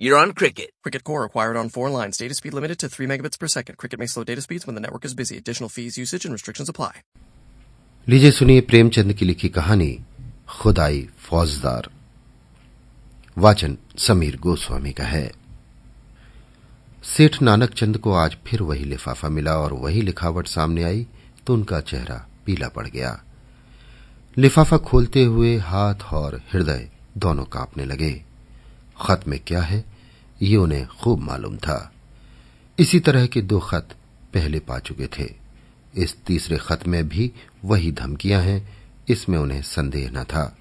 You're 0.00 0.16
on 0.16 0.32
Cricket. 0.32 0.70
Cricket 0.80 1.02
Core 1.02 1.24
acquired 1.24 1.56
on 1.56 1.70
four 1.70 1.90
lines. 1.90 2.18
Data 2.18 2.32
speed 2.32 2.54
limited 2.54 2.78
to 2.78 2.88
3 2.88 3.06
megabits 3.08 3.36
per 3.36 3.48
second. 3.48 3.78
Cricket 3.78 3.98
may 3.98 4.06
slow 4.06 4.22
data 4.22 4.40
speeds 4.40 4.64
when 4.64 4.76
the 4.76 4.80
network 4.80 5.04
is 5.04 5.12
busy. 5.12 5.38
Additional 5.38 5.68
fees, 5.68 5.98
usage, 5.98 6.24
and 6.24 6.32
restrictions 6.32 6.68
apply. 6.68 6.92
लीजिए 8.08 8.30
सुनिए 8.30 8.60
प्रेमचंद 8.68 9.12
की 9.12 9.24
लिखी 9.24 9.48
कहानी 9.48 9.90
खुदाई 10.50 11.02
फौजदार 11.20 11.88
वाचन 13.36 13.76
समीर 13.98 14.36
गोस्वामी 14.42 14.92
का 14.92 15.04
है 15.06 15.30
सेठ 17.06 17.40
नानक 17.42 17.74
चंद 17.74 17.98
को 17.98 18.12
आज 18.16 18.36
फिर 18.46 18.62
वही 18.70 18.84
लिफाफा 18.84 19.28
मिला 19.28 19.56
और 19.64 19.72
वही 19.82 20.02
लिखावट 20.02 20.46
सामने 20.46 20.84
आई 20.84 21.06
तो 21.46 21.54
उनका 21.54 21.80
चेहरा 21.90 22.24
पीला 22.46 22.68
पड़ 22.78 22.86
गया 22.88 23.12
लिफाफा 24.36 24.78
खोलते 24.88 25.24
हुए 25.34 25.56
हाथ 25.72 26.12
और 26.22 26.40
हृदय 26.52 26.88
दोनों 27.18 27.44
कांपने 27.52 27.84
लगे 27.84 28.14
खत 29.00 29.20
में 29.28 29.40
क्या 29.46 29.62
है, 29.62 29.84
ये 30.42 30.56
उन्हें 30.56 30.86
खूब 30.86 31.20
मालूम 31.20 31.56
था। 31.56 31.92
इसी 32.78 33.00
तरह 33.00 33.26
के 33.26 33.42
दो 33.42 33.58
खत 33.58 33.88
पहले 34.34 34.58
पा 34.58 34.78
चुके 34.78 35.06
थे। 35.06 35.34
इस 35.94 36.16
तीसरे 36.26 36.58
खत 36.58 36.86
में 36.86 37.08
भी 37.08 37.32
वही 37.64 37.92
धमकियाँ 37.92 38.42
हैं, 38.42 38.78
इसमें 39.08 39.38
उन्हें 39.38 39.62
संदेह 39.62 40.10
न 40.10 40.24
था। 40.24 40.56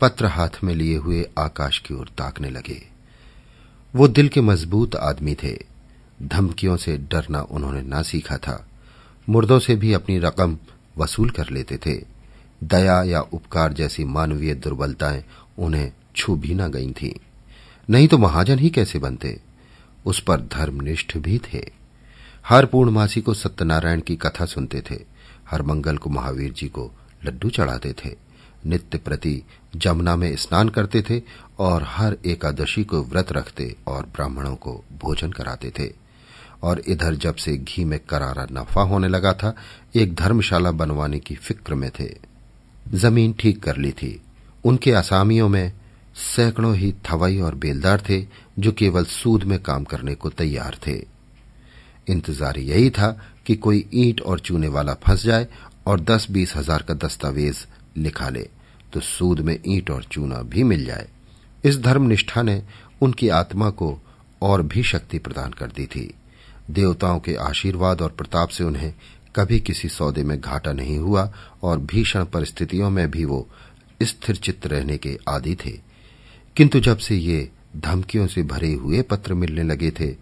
पत्र 0.00 0.26
हाथ 0.26 0.48
में 0.64 0.74
लिए 0.74 0.96
हुए 0.96 1.28
आकाश 1.38 1.78
की 1.78 1.94
ओर 1.94 2.10
ताकने 2.18 2.50
लगे। 2.50 2.82
वो 3.96 4.08
दिल 4.08 4.28
के 4.28 4.40
मज़बूत 4.40 4.96
आदमी 4.96 5.34
थे। 5.34 5.58
धमकियों 6.22 6.76
से 6.76 6.96
डरना 6.98 7.40
उन्होंने 7.40 7.82
ना 7.82 8.02
सीखा 8.02 8.36
था। 8.36 8.68
मुर्दों 9.28 9.58
से 9.58 9.76
भी 9.76 9.92
अपनी 9.92 10.18
रकम 10.18 10.58
वसूल 10.98 11.30
कर 11.30 11.50
लेते 11.50 11.76
थे। 11.76 12.04
दया 12.64 13.02
या 13.02 13.20
उपकार 13.20 13.72
जैसी 13.72 14.04
मानवीय 14.04 14.54
दुर्बलताएँ 14.54 15.24
उन्हें 15.58 15.92
छू 16.16 16.36
भी 16.36 16.54
न 16.54 16.68
गई 16.68 16.92
थीं। 16.92 17.12
नहीं 17.90 18.08
तो 18.08 18.18
महाजन 18.18 18.58
ही 18.58 18.70
कैसे 18.70 18.98
बनते? 18.98 19.40
उस 20.06 20.20
पर 20.20 20.40
धर्मनिष्ठ 20.40 21.18
भी 21.18 21.38
थे। 21.38 21.70
हर 22.46 22.66
पूर्णमासी 22.66 23.20
को 23.20 23.34
सत्यनारायण 23.34 24.00
की 24.00 24.16
कथा 24.16 24.46
सुनते 24.46 24.82
थे। 24.90 25.00
हर 25.50 25.62
मंगल 25.62 25.96
को 25.96 26.10
महावीर 26.10 26.52
जी 26.52 26.68
को 26.68 26.92
लड्डू 27.24 27.50
चढ़ाते 27.50 27.92
थे। 27.92 28.16
नित्य 28.66 28.98
प्रति 28.98 29.42
जमुना 29.76 30.16
में 30.16 30.36
स्नान 30.36 30.68
करते 30.68 31.02
थे 31.02 31.22
और 31.58 31.84
हर 31.86 32.16
एकादशी 32.26 32.84
को 32.84 33.02
व्रत 33.02 33.32
रखते 33.32 33.76
और 33.86 34.02
ब्राह्मणों 34.02 34.56
को 34.56 34.84
भोजन 34.98 35.30
कराते 35.30 35.70
थे। 35.70 35.92
और 36.62 36.82
इधर 36.88 37.14
जब 37.14 37.34
से 37.34 37.56
घी 37.56 37.84
में 37.84 38.00
करारा 38.00 38.46
नफा 38.52 38.82
होने 38.82 39.08
लगा 39.08 39.32
था, 39.32 39.56
एक 39.94 40.14
धर्मशाला 40.14 40.70
बनवाने 40.70 41.18
की 41.18 41.34
फ़िक्र 41.34 41.74
में 41.74 41.90
थे। 42.00 42.14
ज़मीन 42.88 43.32
ठीक 43.32 43.62
कर 43.62 43.76
ली 43.76 43.92
थी। 43.92 44.22
उनके 44.64 44.92
असामियों 44.92 45.48
में 45.48 45.72
सैकड़ों 46.16 46.74
ही 46.76 46.92
थवई 47.04 47.38
और 47.40 47.54
बेलदार 47.54 48.02
थे, 48.08 48.20
जो 48.58 48.72
केवल 48.72 49.04
सूद 49.04 49.44
में 49.44 49.58
काम 49.60 49.84
करने 49.84 50.14
को 50.14 50.30
तैयार 50.30 50.78
थे। 50.86 51.02
इंतज़ार 52.06 52.58
यही 52.58 52.90
था 52.90 53.10
कि 53.46 53.54
कोई 53.56 53.84
ईंट 53.94 54.20
और 54.20 54.40
चूने 54.40 54.68
वाला 54.68 54.94
फंस 55.04 55.24
जाए 55.24 55.46
और 55.86 56.00
दस 56.02 56.26
बीस 56.30 56.54
हज़ार 56.56 56.82
का 56.82 56.94
दस्तावेज़ 56.96 57.64
लिखा 57.96 58.28
ले 58.28 58.48
तो 58.92 59.00
सूद 59.00 59.40
में 59.40 59.58
ईंट 59.66 59.90
और 59.90 60.04
चूना 60.04 60.40
भी 60.44 60.62
मिल 60.62 60.84
जाए। 60.84 61.08
इस 61.64 61.78
धर्मनिष्ठा 61.78 62.42
ने 62.42 62.62
उनकी 63.02 63.28
आत्मा 63.30 63.70
को 63.70 63.98
और 64.42 64.62
भी 64.62 64.82
शक्ति 64.82 65.18
प्रदान 65.18 65.52
कर 65.52 65.66
दी 65.66 65.86
थी। 65.86 66.12
देवताओं 66.70 67.20
के 67.20 67.34
आशीर्वाद 67.36 68.02
और 68.02 68.10
प्रताप 68.10 68.48
से 68.48 68.64
उन्हें 68.64 68.92
कभी 69.36 69.58
किसी 69.60 69.88
सौदे 69.88 70.22
में 70.22 70.40
घाटा 70.40 70.72
नहीं 70.72 70.98
हुआ 70.98 71.30
और 71.62 71.78
भीषण 71.82 72.24
परिस्थितियों 72.24 72.90
में 72.90 73.10
भी 73.10 73.24
वो 73.24 73.46
स्थिर 74.02 74.36
चित्त 74.36 74.66
रहने 74.66 74.96
के 74.98 75.18
आदि 75.28 75.54
थे। 75.56 75.72
किंतु 76.56 76.80
जब 76.80 76.98
से 76.98 77.16
ये 77.16 77.50
धमकियों 77.76 78.26
से 78.26 78.42
भरे 78.42 78.72
हुए 78.72 79.02
पत्र 79.02 79.34
मिलने 79.34 79.62
लगे 79.62 79.90
थे, 79.90 80.14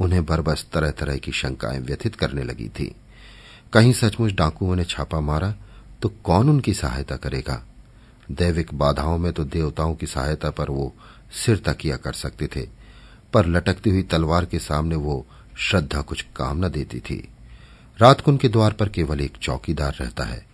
उन्हें 0.00 0.24
बरबस 0.26 0.66
तरह 0.72 0.90
तरह 0.90 1.16
की 1.16 1.32
शंकाएँ 1.32 1.78
व्यथित 1.78 2.14
करने 2.14 2.42
लगी 2.42 2.68
थी। 2.68 2.94
कहीं 3.72 3.92
सचमुच 3.92 4.32
डाकुओं 4.32 4.76
ने 4.76 4.84
छापा 4.84 5.20
मारा 5.20 5.54
तो 6.02 6.08
कौन 6.24 6.48
उनकी 6.48 6.74
सहायता 6.74 7.16
करेगा? 7.16 7.62
दैविक 8.30 8.72
बाधाओं 8.74 9.18
में 9.18 9.32
तो 9.32 9.44
देवताओं 9.44 9.94
की 9.94 10.06
सहायता 10.06 10.50
पर 10.50 10.70
वो 10.70 10.94
सिर 11.32 11.56
तकिया 11.58 11.96
कर 11.96 12.12
सकते 12.12 12.46
थे, 12.46 12.66
पर 13.32 13.46
लटकती 13.46 13.90
हुई 13.90 14.02
तलवार 14.02 14.44
के 14.44 14.58
सामने 14.58 14.96
वो 14.96 15.26
श्रद्धा 15.58 16.00
कुछ 16.00 16.24
काम 16.36 16.64
न 16.64 16.68
देती 16.68 17.00
थी। 17.00 17.28
रात 17.98 18.20
को 18.20 18.30
उनके 18.30 18.48
द्वार 18.48 18.72
पर 18.72 18.88
केवल 18.88 19.20
एक 19.20 19.36
चौकीदार 19.36 19.96
रहता 20.00 20.24
है। 20.24 20.44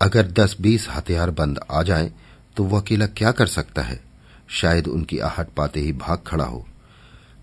अगर 0.00 0.30
दस 0.30 0.56
बीस 0.60 0.88
हथियार 0.90 1.30
बंद 1.30 1.60
आ 1.70 1.82
जाएँ 1.82 2.12
तो 2.56 2.64
वो 2.64 2.80
अकेला 2.80 3.06
क्या 3.06 3.32
कर 3.32 3.46
सकता 3.46 3.82
है? 3.82 4.11
शायद 4.52 4.86
उनकी 4.86 5.18
आहट 5.18 5.48
पाते 5.56 5.80
ही 5.80 5.92
भाग 5.92 6.18
खड़ा 6.26 6.44
हो। 6.44 6.66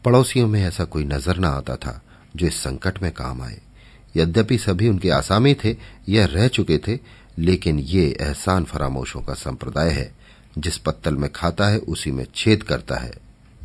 पड़ोसियों 0.05 0.47
में 0.47 0.63
ऐसा 0.63 0.83
कोई 0.83 1.03
नज़र 1.03 1.37
न 1.37 1.45
आता 1.45 1.75
था 1.75 2.01
जो 2.35 2.47
इस 2.47 2.55
संकट 2.55 3.03
में 3.03 3.11
काम 3.11 3.41
आए। 3.41 3.61
यद्यपि 4.15 4.57
सभी 4.57 4.89
उनके 4.89 5.09
आसामी 5.09 5.53
थे, 5.53 5.77
यह 6.09 6.25
रह 6.25 6.47
चुके 6.47 6.77
थे, 6.77 6.99
लेकिन 7.39 7.79
ये 7.79 8.17
एहसान 8.21 8.63
फरामोशों 8.63 9.21
का 9.21 9.33
संप्रदाय 9.33 9.89
है। 9.89 10.15
जिस 10.57 10.77
पत्तल 10.77 11.15
में 11.15 11.31
खाता 11.31 11.67
है, 11.67 11.77
उसी 11.77 12.11
में 12.11 12.27
छेद 12.35 12.63
करता 12.63 12.95
है। 12.95 13.11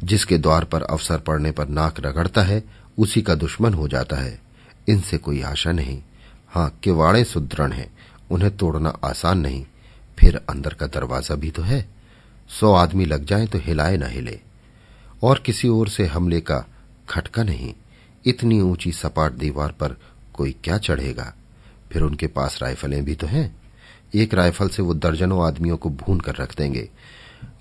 जिसके 0.04 0.38
द्वार 0.38 0.64
पर 0.64 0.82
अवसर 0.82 1.18
पड़ने 1.18 1.52
पर 1.52 1.68
नाक 1.68 2.00
रगड़ता 2.00 2.42
है, 2.42 2.64
उसी 2.98 3.22
का 3.22 3.34
दुश्मन 3.34 3.74
हो 3.74 3.88
जाता 3.88 4.16
है। 4.16 4.40
इनसे 4.88 5.18
कोई 5.18 5.42
आशा 5.42 5.72
नहीं। 5.72 6.02
हाँ 6.48 6.78
किवाड़े 6.82 7.24
सुदृढ़ 7.24 7.72
हैं, 7.72 7.98
उन्हें 8.30 8.56
तोड़ना 8.56 8.98
आसान 9.04 9.38
नहीं। 9.38 9.66
फिर 10.18 10.36
अंदर 10.36 10.74
का 10.74 10.86
दरवाज़ा 10.86 11.34
भी 11.34 11.50
तो 11.50 11.62
है। 11.62 11.93
सौ 12.48 12.72
आदमी 12.72 13.04
लग 13.04 13.24
जाए 13.24 13.46
तो 13.46 13.58
हिलाए 13.58 13.96
न 13.96 14.02
हिले। 14.02 14.40
और 15.22 15.38
किसी 15.38 15.68
ओर 15.68 15.88
से 15.88 16.06
हमले 16.06 16.40
का 16.40 16.66
खटका 17.08 17.42
नहीं, 17.42 17.74
इतनी 18.26 18.60
ऊँची 18.60 18.92
सपाट 18.92 19.32
दीवार 19.32 19.72
पर 19.72 19.96
कोई 20.34 20.56
क्या 20.64 20.78
चढ़ेगा? 20.78 21.34
फिर 21.92 22.02
उनके 22.02 22.26
पास 22.26 22.58
राइफलें 22.62 23.04
भी 23.04 23.14
तो 23.14 23.26
हैं। 23.26 23.62
एक 24.14 24.34
राइफल 24.34 24.68
से 24.68 24.82
वो 24.82 24.94
दर्जनों 24.94 25.46
आदमियों 25.46 25.76
को 25.76 25.90
भून 25.90 26.20
कर 26.20 26.34
रख 26.34 26.56
देंगे। 26.56 26.90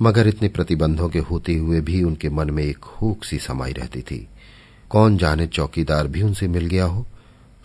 मगर 0.01 0.27
इतने 0.27 0.47
प्रतिबंधों 0.47 1.09
के 1.09 1.19
होते 1.19 1.55
हुए 1.55 1.81
भी 1.81 2.03
उनके 2.03 2.29
मन 2.29 2.49
में 2.49 2.63
एक 2.63 2.77
हूक 2.77 3.23
सी 3.23 3.39
समाई 3.39 3.73
रहती 3.73 4.01
थी। 4.01 4.27
कौन 4.89 5.17
जाने 5.17 5.47
चौकीदार 5.47 6.07
भी 6.07 6.21
उनसे 6.21 6.47
मिल 6.47 6.65
गया 6.65 6.85
हो? 6.85 7.05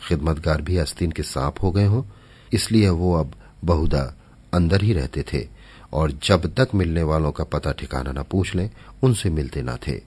खिदमतगार 0.09 0.63
भी 0.63 0.77
अस्तीन 0.77 1.13
के 1.13 1.23
सांप 1.23 1.55
हो 1.63 1.71
गए 1.71 1.85
हो। 1.85 2.07
इसलिए 2.53 2.89
वो 2.89 3.15
अब 3.15 3.33
बहुधा 3.65 4.15
अंदर 4.55 4.83
ही 4.83 4.93
रहते 4.93 5.25
थे 5.33 5.47
और 5.93 6.13
जब 6.25 6.47
तक 6.55 6.69
मिलने 6.75 7.03
वालों 7.03 7.33
का 7.33 7.45
पता 7.45 7.73
ठिकाना 7.73 8.13
न 8.13 8.23
पूछ 8.23 8.55
लें, 8.55 8.71
उनसे 9.03 9.31
मिलते 9.31 9.63
न 9.63 9.77
थे। 9.87 10.01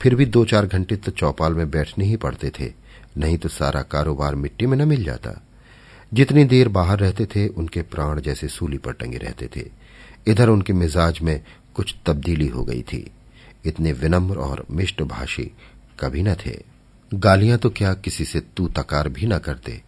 फिर 0.00 0.14
भी 0.14 0.26
दो 0.26 0.44
चार 0.44 0.66
घंटे 0.66 0.96
तो 0.96 1.12
चौपाल 1.12 1.54
में 1.54 1.70
बैठने 1.70 2.04
ही 2.04 2.16
पड़ते 2.16 2.50
थे, 2.50 2.72
नहीं 3.18 3.38
तो 3.38 3.48
सारा 3.48 3.82
कारोबार 3.82 4.34
मिट्टी 4.34 4.66
में 4.66 4.76
न 4.78 4.88
मिल 4.88 5.04
जाता। 5.04 5.40
जितनी 6.12 6.44
देर 6.44 6.68
बाहर 6.68 6.98
रहते 6.98 7.26
थे, 7.26 7.46
उनके 7.48 7.82
प्राण 7.82 8.20
जैसे 8.20 8.48
सूली 8.48 8.78
पर 8.78 8.92
टंगे 8.92 9.18
रहते 9.18 9.48
थे। 9.56 9.70
इधर 10.26 10.48
उनके 10.48 10.72
मिजाज 10.72 11.20
में 11.20 11.40
कुछ 11.74 11.94
तब्दीली 12.06 12.48
हो 12.48 12.64
गई 12.64 12.82
थी। 12.82 13.10
इतने 13.64 13.92
विनम्र 13.92 14.38
और 14.38 14.64
मिष्ट 14.70 15.02
भाषी 15.02 15.50
कभी 16.00 16.22
न 16.22 16.34
थे। 16.34 16.58
गालियाँ 17.12 17.58
तो 17.58 17.70
क्या 17.70 17.92
किसी 17.94 18.24
से 18.24 18.40
तू 18.56 18.66
तकार 18.68 19.08
भी 19.08 19.26
न 19.26 19.38
करते 19.38 19.80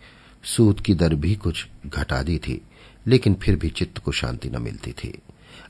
सूद 0.44 0.80
की 0.80 0.94
दर 0.94 1.14
भी 1.14 1.34
कुछ 1.34 1.66
घटा 1.86 2.22
दी 2.22 2.38
थी। 2.38 2.60
लेकिन 3.06 3.34
फिर 3.34 3.56
भी 3.56 3.68
चित्त 3.70 3.98
को 3.98 4.12
शांति 4.12 4.50
न 4.50 4.62
मिलती 4.62 4.92
थी। 4.92 5.18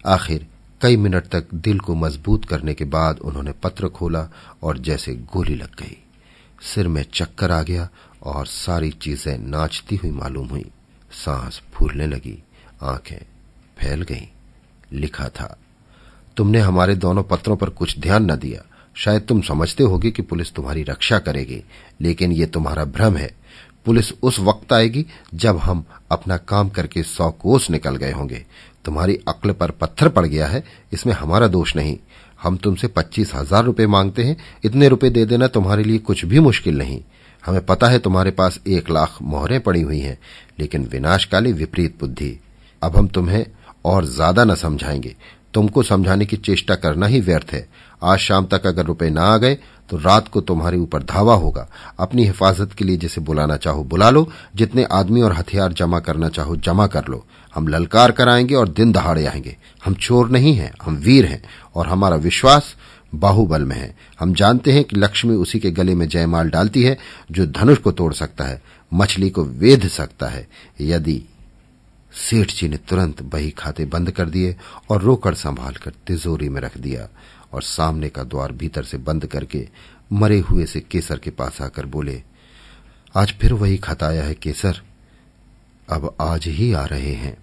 आखिर 0.06 0.46
कई 0.80 0.96
मिनट 0.96 1.26
तक 1.26 1.54
दिल 1.54 1.78
को 1.78 1.94
मज़बूत 1.94 2.44
करने 2.44 2.74
के 2.74 2.84
बाद 2.84 3.18
उन्होंने 3.18 3.52
पत्र 3.52 3.88
खोला 3.88 4.28
और 4.62 4.78
जैसे 4.78 5.14
गोली 5.32 5.54
लग 5.54 5.74
गई। 5.80 5.96
सिर 6.62 6.88
में 6.88 7.04
चक्कर 7.14 7.50
आ 7.50 7.62
गया 7.62 7.88
और 8.22 8.46
सारी 8.46 8.90
चीज़ें 8.92 9.38
नाचती 9.38 9.96
हुई 9.96 10.10
मालूम 10.10 10.48
हुई। 10.48 10.64
सांस 11.12 11.60
फूलने 11.72 12.06
लगी, 12.06 12.42
आँखें 12.82 13.18
फैल 13.78 14.02
गईं, 14.02 14.26
लिखा 14.92 15.28
था, 15.28 15.56
तुमने 16.36 16.60
हमारे 16.60 16.94
दोनों 16.94 17.22
पत्रों 17.22 17.56
पर 17.56 17.70
कुछ 17.70 17.98
ध्यान 17.98 18.30
न 18.32 18.36
दिया। 18.36 18.62
शायद 18.96 19.22
तुम 19.22 19.40
समझते 19.40 19.84
होगे 19.84 20.10
कि 20.10 20.22
पुलिस 20.22 20.52
तुम्हारी 20.52 20.82
रक्षा 20.82 21.18
करेगी, 21.18 21.62
लेकिन 22.00 22.32
ये 22.32 22.46
तुम्हारा 22.46 22.84
भ्रम 22.84 23.16
है। 23.16 23.30
पुलिस 23.86 24.12
उस 24.22 24.38
वक्त 24.40 24.72
आएगी 24.72 25.04
जब 25.34 25.58
हम 25.58 25.84
अपना 26.10 26.36
काम 26.36 26.68
करके 26.68 27.02
सौ 27.02 27.30
कोस 27.30 27.70
निकल 27.70 27.96
गए 27.96 28.12
होंगे। 28.12 28.44
तुम्हारी 28.84 29.18
अक्ल 29.28 29.52
पर 29.52 29.70
पत्थर 29.70 30.08
पड़ 30.08 30.26
गया 30.26 30.46
है, 30.46 30.64
इसमें 30.92 31.12
हमारा 31.14 31.46
दोष 31.48 31.76
नहीं। 31.76 31.96
हम 32.42 32.56
तुमसे 32.56 32.88
पच्चीस 32.88 33.34
हज़ार 33.34 33.64
रुपये 33.64 33.86
मांगते 33.86 34.24
हैं, 34.24 34.36
इतने 34.64 34.88
रुपए 34.88 35.10
दे 35.10 35.24
देना 35.26 35.46
तुम्हारे 35.48 35.84
लिए 35.84 35.98
कुछ 35.98 36.24
भी 36.24 36.40
मुश्किल 36.40 36.78
नहीं। 36.78 37.00
हमें 37.44 37.64
पता 37.66 37.88
है 37.88 37.98
तुम्हारे 37.98 38.30
पास 38.30 38.60
एक 38.66 38.90
लाख 38.90 39.18
मोहरें 39.22 39.60
पड़ी 39.60 39.82
हुई 39.82 40.00
हैं, 40.00 40.18
लेकिन 40.58 40.84
विनाशकाली 40.84 41.52
विपरीत 41.52 41.98
बुद्धि। 42.00 42.38
अब 42.82 42.96
हम 42.96 43.08
तुम्हें 43.08 43.46
और 43.84 44.04
ज़्यादा 44.04 44.44
न 44.44 44.54
समझाएँगे। 44.54 45.14
तुमको 45.54 45.82
समझाने 45.82 46.26
की 46.26 46.36
चेष्टा 46.36 46.74
करना 46.74 47.06
ही 47.06 47.20
व्यर्थ 47.20 47.52
है। 47.52 47.68
आज 48.02 48.18
शाम 48.18 48.46
तक 48.46 48.66
अगर 48.66 48.84
रुपए 48.84 49.10
ना 49.10 49.22
आ 49.22 49.36
गए 49.36 49.58
तो 49.90 49.96
रात 49.96 50.28
को 50.28 50.40
तुम्हारे 50.40 50.76
ऊपर 50.76 51.02
धावा 51.02 51.34
होगा। 51.34 51.68
अपनी 51.98 52.24
हिफाजत 52.24 52.72
के 52.72 52.84
लिए 52.84 52.96
जिसे 52.96 53.20
बुलाना 53.20 53.56
चाहो 53.56 53.84
बुला 53.84 54.10
लो। 54.10 54.32
जितने 54.56 54.84
आदमी 54.84 55.22
और 55.22 55.32
हथियार 55.32 55.72
जमा 55.72 56.00
करना 56.00 56.28
चाहो 56.28 56.56
जमा 56.56 56.86
कर 56.86 57.04
लो। 57.08 57.26
हम 57.54 57.68
ललकार 57.68 58.12
कराएँगे 58.12 58.54
और 58.54 58.68
दिन 58.68 58.92
दहाड़े 58.92 59.26
आएँगे। 59.26 59.56
हम 59.84 59.94
चोर 59.94 60.30
नहीं 60.30 60.54
हैं, 60.54 60.72
हम 60.82 60.96
वीर 60.96 61.26
हैं 61.26 61.42
और 61.74 61.86
हमारा 61.86 62.16
विश्वास 62.16 62.76
बाहुबल 63.14 63.62
में 63.62 63.76
है। 63.76 63.96
हम 64.20 64.34
जानते 64.34 64.72
हैं 64.72 64.84
कि 64.84 64.96
लक्ष्मी 64.96 65.34
उसी 65.34 65.58
के 65.58 65.70
गले 65.70 65.94
में 65.94 66.08
जयमाल 66.08 66.50
डालती 66.50 66.82
है, 66.82 66.98
जो 67.32 67.46
धनुष 67.46 67.78
को 67.78 67.92
तोड़ 67.92 68.14
सकता 68.14 68.44
है, 68.44 68.62
मछली 68.94 69.30
को 69.30 69.44
वेध 69.44 69.88
सकता 69.88 70.26
है। 70.26 70.48
यदि 70.80 71.22
सेठ 72.30 72.52
जी 72.54 72.68
ने 72.68 72.76
तुरंत 72.76 73.22
बही 73.22 73.50
खाते 73.50 73.84
बंद 73.84 74.10
कर 74.10 74.28
दिए 74.28 74.56
और 74.90 75.02
रोकड़ 75.02 75.34
संभाल 75.34 75.72
कर 75.72 75.92
तिजोरी 76.06 76.48
में 76.48 76.60
रख 76.60 76.78
दिया 76.78 77.08
और 77.54 77.62
सामने 77.62 78.08
का 78.08 78.22
द्वार 78.22 78.52
भीतर 78.52 78.82
से 78.82 78.98
बंद 78.98 79.26
करके 79.26 79.68
मरे 80.12 80.38
हुए 80.40 80.66
से 80.66 80.80
केसर 80.80 81.18
के 81.18 81.30
पास 81.30 81.60
आकर 81.62 81.86
बोले, 81.86 82.22
आज 83.16 83.32
फिर 83.32 83.52
वही 83.52 83.76
खत 83.76 84.02
आया 84.02 84.24
है, 84.24 84.34
केसर। 84.34 84.80
अब 85.88 86.14
आज 86.20 86.46
ही 86.46 86.72
आ 86.72 86.84
रहे 86.84 87.12
हैं। 87.12 87.36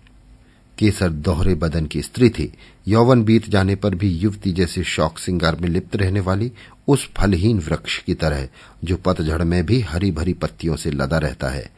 केसर 0.77 1.09
दोहरे 1.09 1.53
बदन 1.55 1.85
की 1.85 2.01
स्त्री 2.01 2.29
थी। 2.29 2.53
यौवन 2.87 3.23
बीत 3.23 3.49
जाने 3.49 3.75
पर 3.75 3.95
भी 3.95 4.09
युवती 4.09 4.51
जैसे 4.51 4.83
शौक 4.83 5.17
सिंगार 5.17 5.55
में 5.55 5.69
लिप्त 5.69 5.95
रहने 5.95 6.19
वाली 6.19 6.51
उस 6.87 7.09
फलहीन 7.17 7.59
वृक्ष 7.59 7.97
की 7.97 8.13
तरह, 8.13 8.47
जो 8.83 8.95
पतझड़ 8.95 9.43
में 9.43 9.65
भी 9.65 9.79
हरी 9.81 10.11
भरी 10.11 10.33
पत्तियों 10.33 10.75
से 10.75 10.91
लदा 10.91 11.17
रहता 11.17 11.49
है। 11.49 11.69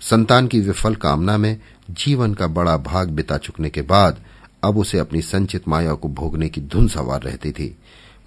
संतान 0.00 0.46
की 0.46 0.60
विफल 0.60 0.94
कामना 0.94 1.36
में 1.38 1.60
जीवन 1.90 2.34
का 2.34 2.46
बड़ा 2.46 2.76
भाग 2.76 3.08
बिता 3.08 3.38
चुकने 3.38 3.70
के 3.70 3.82
बाद 3.82 4.22
अब 4.62 4.78
उसे 4.78 4.98
अपनी 4.98 5.22
संचित 5.22 5.68
माया 5.68 5.92
को 5.94 6.08
भोगने 6.08 6.48
की 6.48 6.60
धुन 6.60 6.88
सवार 6.88 7.22
रहती 7.22 7.52
थी। 7.52 7.76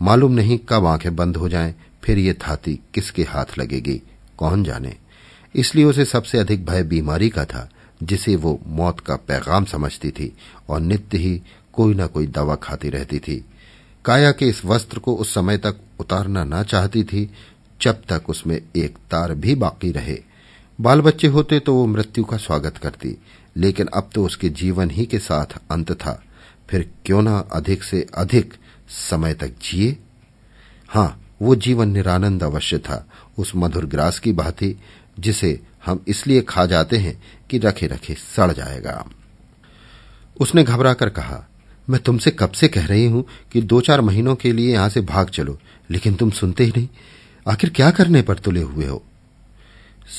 मालूम 0.01 0.31
नहीं 0.31 0.59
कब 0.69 0.85
आँखें 0.85 1.15
बंद 1.15 1.37
हो 1.37 1.49
जाएँ, 1.49 1.75
फिर 2.03 2.17
ये 2.17 2.33
थाती 2.33 2.79
किसके 2.93 3.23
हाथ 3.23 3.57
लगेगी, 3.59 4.01
कौन 4.37 4.63
जाने। 4.63 4.95
इसलिए 5.55 5.85
उसे 5.85 6.05
सबसे 6.05 6.37
अधिक 6.37 6.65
भय 6.65 6.83
बीमारी 6.83 7.29
का 7.29 7.45
था, 7.45 7.69
जिसे 8.03 8.35
वो 8.35 8.59
मौत 8.67 8.99
का 8.99 9.15
पैगाम 9.15 9.65
समझती 9.65 10.11
थी 10.11 10.35
और 10.69 10.79
नित्य 10.79 11.17
ही 11.17 11.41
कोई 11.73 11.93
न 11.93 12.07
कोई 12.07 12.27
दवा 12.27 12.55
खाती 12.55 12.89
रहती 12.89 13.19
थी। 13.19 13.45
काया 14.05 14.31
के 14.31 14.47
इस 14.47 14.65
वस्त्र 14.65 14.99
को 14.99 15.15
उस 15.15 15.33
समय 15.33 15.57
तक 15.57 15.75
उतारना 15.99 16.43
न 16.43 16.63
चाहती 16.63 17.03
थी, 17.03 17.29
जब 17.81 18.01
तक 18.09 18.29
उसमें 18.29 18.61
एक 18.75 18.97
तार 19.11 19.33
भी 19.33 19.55
बाकी 19.55 19.91
रहे। 19.91 20.19
बाल 20.81 21.01
बच्चे 21.01 21.27
होते 21.27 21.59
तो 21.59 21.75
वो 21.75 21.85
मृत्यु 21.85 22.23
का 22.23 22.37
स्वागत 22.37 22.77
करती 22.77 23.17
लेकिन 23.57 23.87
अब 23.87 24.09
तो 24.15 24.25
उसके 24.25 24.49
जीवन 24.49 24.89
ही 24.89 25.05
के 25.05 25.19
साथ 25.19 25.45
अंत 25.71 25.91
था। 25.91 26.23
फिर 26.69 26.91
क्यों 27.05 27.21
ना 27.21 27.37
अधिक 27.37 27.83
से 27.83 28.07
अधिक 28.13 28.53
समय 28.89 29.33
तक 29.33 29.47
जिए? 29.47 29.97
हाँ, 30.89 31.21
वो 31.41 31.55
जीवन 31.55 31.89
निरानंद 31.89 32.43
अवश्य 32.43 32.77
था। 32.77 33.07
उस 33.37 33.51
मधुर 33.55 33.85
ग्रास 33.85 34.19
की 34.19 34.33
भांति, 34.33 34.75
जिसे 35.19 35.59
हम 35.85 36.05
इसलिए 36.07 36.41
खा 36.41 36.65
जाते 36.65 36.97
हैं 36.97 37.23
कि 37.49 37.57
रखे 37.57 37.87
रखे 37.87 38.13
सड़ 38.13 38.51
जाएगा। 38.51 39.05
उसने 40.39 40.63
घबराकर 40.63 41.09
कहा, 41.09 41.47
मैं 41.89 42.01
तुमसे 42.01 42.31
कब 42.31 42.51
से 42.51 42.67
कह 42.67 42.85
रही 42.85 43.05
हूँ 43.05 43.25
कि 43.51 43.61
दो 43.61 43.81
चार 43.81 44.01
महीनों 44.01 44.35
के 44.35 44.51
लिए 44.51 44.73
यहाँ 44.73 44.89
से 44.89 45.01
भाग 45.01 45.29
चलो, 45.29 45.59
लेकिन 45.91 46.15
तुम 46.15 46.29
सुनते 46.29 46.63
ही 46.63 46.73
नहीं। 46.77 46.87
आखिर 47.47 47.69
क्या 47.69 47.91
करने 47.91 48.21
पर 48.21 48.37
तुले 48.37 48.61
हुए 48.61 48.85
हो? 48.85 49.03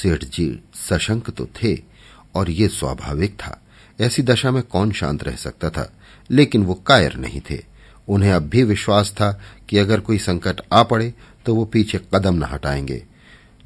सेठ 0.02 0.24
जी 0.24 0.62
सशंक 0.74 1.30
तो 1.30 1.46
थे। 1.46 1.91
और 2.34 2.50
ये 2.50 2.68
स्वाभाविक 2.68 3.34
था। 3.34 3.62
ऐसी 4.00 4.22
दशा 4.22 4.50
में 4.50 4.62
कौन 4.62 4.92
शांत 4.92 5.22
रह 5.22 5.36
सकता 5.36 5.70
था? 5.70 5.92
लेकिन 6.30 6.62
वो 6.62 6.74
कायर 6.74 7.14
नहीं 7.14 7.40
थे। 7.50 7.64
उन्हें 8.08 8.32
अब 8.32 8.42
भी 8.42 8.62
विश्वास 8.62 9.10
था 9.10 9.40
कि 9.68 9.78
अगर 9.78 10.00
कोई 10.00 10.18
संकट 10.18 10.60
आ 10.72 10.82
पड़े 10.82 11.14
तो 11.46 11.54
वो 11.54 11.64
पीछे 11.64 12.00
कदम 12.14 12.34
न 12.34 12.42
हटाएँगे। 12.42 13.04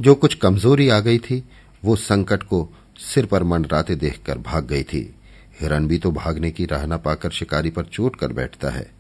जो 0.01 0.15
कुछ 0.15 0.35
कमज़ोरी 0.35 0.89
आ 0.89 1.01
गई 1.01 1.19
थी, 1.19 1.45
वो 1.85 1.97
संकट 1.97 2.43
को 2.43 2.71
सिर 2.99 3.27
पर 3.27 3.43
मंडराते 3.43 3.95
देखकर 3.95 4.39
भाग 4.39 4.67
गई 4.67 4.83
थी। 4.83 5.15
हिरण 5.61 5.87
भी 5.87 5.99
तो 5.99 6.11
भागने 6.11 6.51
की 6.51 6.67
राह 6.67 6.87
न 6.87 6.99
पाकर 6.99 7.31
शिकारी 7.31 7.71
पर 7.71 7.85
चोट 7.85 8.17
कर 8.17 8.33
बैठता 8.33 8.71
है। 8.71 8.91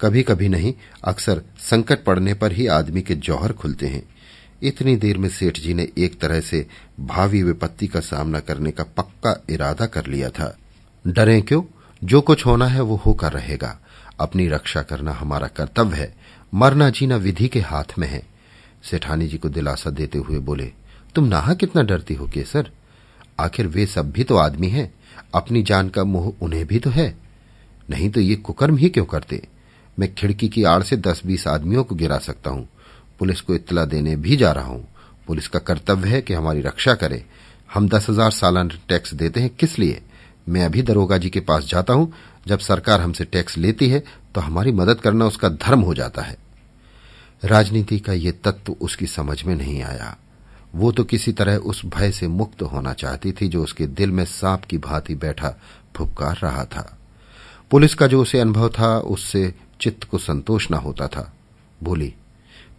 कभी 0.00 0.22
कभी 0.22 0.48
नहीं, 0.48 0.74
अक्सर 1.04 1.42
संकट 1.58 2.04
पड़ने 2.04 2.34
पर 2.34 2.52
ही 2.52 2.66
आदमी 2.66 3.02
के 3.02 3.14
जौहर 3.14 3.52
खुलते 3.52 3.86
हैं। 3.86 4.15
इतनी 4.62 4.96
देर 4.96 5.18
में 5.18 5.28
सेठ 5.28 5.58
जी 5.60 5.74
ने 5.74 5.88
एक 5.98 6.20
तरह 6.20 6.40
से 6.40 6.66
भावी 7.00 7.42
विपत्ति 7.42 7.86
का 7.86 8.00
सामना 8.00 8.40
करने 8.40 8.70
का 8.70 8.84
पक्का 8.84 9.44
इरादा 9.50 9.86
कर 9.86 10.06
लिया 10.06 10.30
था। 10.30 10.58
डरे 11.06 11.40
क्यों? 11.40 11.62
जो 12.04 12.20
कुछ 12.20 12.46
होना 12.46 12.66
है 12.66 12.80
वो 12.80 12.96
होकर 12.96 13.32
रहेगा। 13.32 13.80
अपनी 14.20 14.48
रक्षा 14.48 14.82
करना 14.82 15.12
हमारा 15.12 15.46
कर्तव्य 15.46 15.96
है। 15.96 16.14
मरना 16.54 16.90
जीना 16.90 17.16
विधि 17.16 17.48
के 17.48 17.60
हाथ 17.60 17.98
में 17.98 18.08
है। 18.08 18.22
सेठानी 18.84 19.28
जी 19.28 19.38
को 19.38 19.48
दिलासा 19.48 19.90
देते 19.90 20.18
हुए 20.18 20.38
बोले, 20.38 20.72
तुम 21.14 21.24
नाहा 21.24 21.54
कितना 21.54 21.82
डरती 21.82 22.14
हो 22.14 22.26
केसर? 22.26 22.70
आखिर 23.40 23.66
वे 23.66 23.86
सब 23.86 24.10
भी 24.10 24.24
तो 24.24 24.36
आदमी 24.36 24.68
हैं। 24.68 24.94
अपनी 25.34 25.62
जान 25.62 25.88
का 25.88 26.04
मोह 26.04 26.44
उन्हें 26.44 26.66
भी 26.66 26.78
तो 26.78 26.90
है। 26.90 27.18
नहीं 27.90 28.10
तो 28.10 28.20
ये 28.20 28.36
कुकर्म 28.36 28.76
ही 28.76 28.88
क्यों 28.88 29.04
करते? 29.04 29.48
मैं 29.98 30.14
खिड़की 30.14 30.48
की 30.48 30.64
आड़ 30.64 30.82
से 30.82 30.96
दस 30.96 31.22
बीस 31.26 31.46
आदमियों 31.46 31.84
को 31.84 31.94
गिरा 31.94 32.18
सकता 32.18 32.50
हूँ। 32.50 32.68
पुलिस 33.18 33.40
को 33.40 33.54
इतला 33.54 33.84
देने 33.84 34.16
भी 34.16 34.36
जा 34.36 34.52
रहा 34.52 34.66
हूँ। 34.66 34.86
पुलिस 35.26 35.48
का 35.48 35.58
कर्तव्य 35.58 36.08
है 36.08 36.20
कि 36.22 36.34
हमारी 36.34 36.60
रक्षा 36.60 36.94
करे। 36.94 37.24
हम 37.74 37.88
दस 37.88 38.08
हज़ार 38.10 38.30
सालाना 38.30 38.78
टैक्स 38.88 39.14
देते 39.14 39.40
हैं। 39.40 39.50
किस 39.50 39.78
लिए? 39.78 40.02
मैं 40.48 40.64
अभी 40.64 40.82
दरोगा 40.82 41.16
जी 41.18 41.30
के 41.30 41.40
पास 41.40 41.64
जाता 41.64 41.92
हूँ। 41.92 42.12
जब 42.46 42.58
सरकार 42.58 43.00
हमसे 43.00 43.24
टैक्स 43.24 43.56
लेती 43.58 43.88
है 43.88 44.02
तो 44.34 44.40
हमारी 44.40 44.72
मदद 44.72 45.00
करना 45.00 45.26
उसका 45.26 45.48
धर्म 45.48 45.80
हो 45.80 45.94
जाता 45.94 46.22
है। 46.22 46.36
राजनीति 47.42 47.98
का 47.98 48.12
ये 48.12 48.32
तत्व 48.34 48.72
उसकी 48.72 49.06
समझ 49.06 49.42
में 49.44 49.54
नहीं 49.54 49.82
आया। 49.82 50.16
वो 50.74 50.90
तो 50.92 51.04
किसी 51.04 51.32
तरह 51.32 51.56
उस 51.56 51.84
भय 51.86 52.10
से 52.12 52.28
मुक्त 52.28 52.62
होना 52.62 52.92
चाहती 52.92 53.32
थी 53.32 53.48
जो 53.48 53.62
उसके 53.62 53.86
दिल 53.88 54.10
में 54.10 54.24
सांप 54.24 54.64
की 54.64 54.78
भांति 54.78 55.14
बैठा 55.14 55.54
फुपकार 55.96 56.38
रहा 56.42 56.64
था। 56.66 56.98
पुलिस 57.70 57.94
का 57.94 58.06
जो 58.06 58.20
उसे 58.22 58.40
अनुभव 58.40 58.68
था, 58.68 58.98
उससे 58.98 59.52
चित्त 59.80 60.04
को 60.04 60.18
संतोष 60.18 60.70
न 60.70 60.74
होता 60.76 61.06
था। 61.08 61.32
बोली 61.80 62.12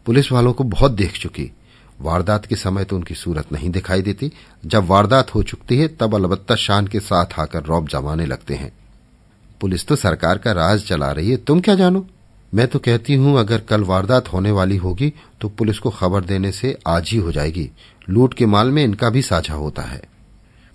पुलिस 0.08 0.32
वालों 0.32 0.52
को 0.54 0.64
बहुत 0.64 0.92
देख 0.92 1.14
चुकी। 1.14 1.52
वारदात 2.02 2.46
के 2.46 2.56
समय 2.56 2.84
तो 2.84 2.96
उनकी 2.96 3.16
सूरत 3.16 3.52
नहीं 3.54 3.70
दिखाई 3.70 4.02
देती। 4.02 4.32
जब 4.66 4.86
वारदात 4.88 5.34
हो 5.36 5.42
चुकती 5.44 5.78
है, 5.78 5.88
तब 5.90 6.16
अलबत्ता 6.16 6.56
शान 6.56 6.88
के 6.88 7.00
साथ 7.00 7.40
आकर 7.40 7.64
रौब 7.64 7.88
जमाने 7.88 8.26
लगते 8.26 8.56
हैं। 8.56 8.72
पुलिस 9.62 9.86
तो 9.88 9.96
सरकार 9.96 10.38
का 10.38 10.52
राज 10.52 10.84
चला 10.84 11.12
रही 11.12 11.32
है। 11.32 11.38
तुम 11.38 11.60
क्या 11.60 11.76
जानो? 11.76 12.06
मैं 12.54 12.68
तो 12.68 12.80
कहती 12.80 13.16
हूँ, 13.16 13.38
अगर 13.40 13.62
कल 13.62 13.84
वारदात 13.84 14.34
होने 14.34 14.52
वाली 14.52 14.78
होगी 14.78 15.14
तो 15.42 15.50
पुलिस 15.50 15.80
को 15.80 15.90
खबर 15.90 16.24
देने 16.24 16.52
से 16.52 16.78
आज 16.88 17.10
ही 17.10 17.18
हो 17.18 17.32
जाएगी। 17.32 17.70
लूट 18.10 18.34
के 18.34 18.46
माल 18.46 18.72
में 18.72 18.84
इनका 18.84 19.10
भी 19.10 19.22
साझा 19.22 19.54
होता 19.54 19.82
है। 19.82 20.02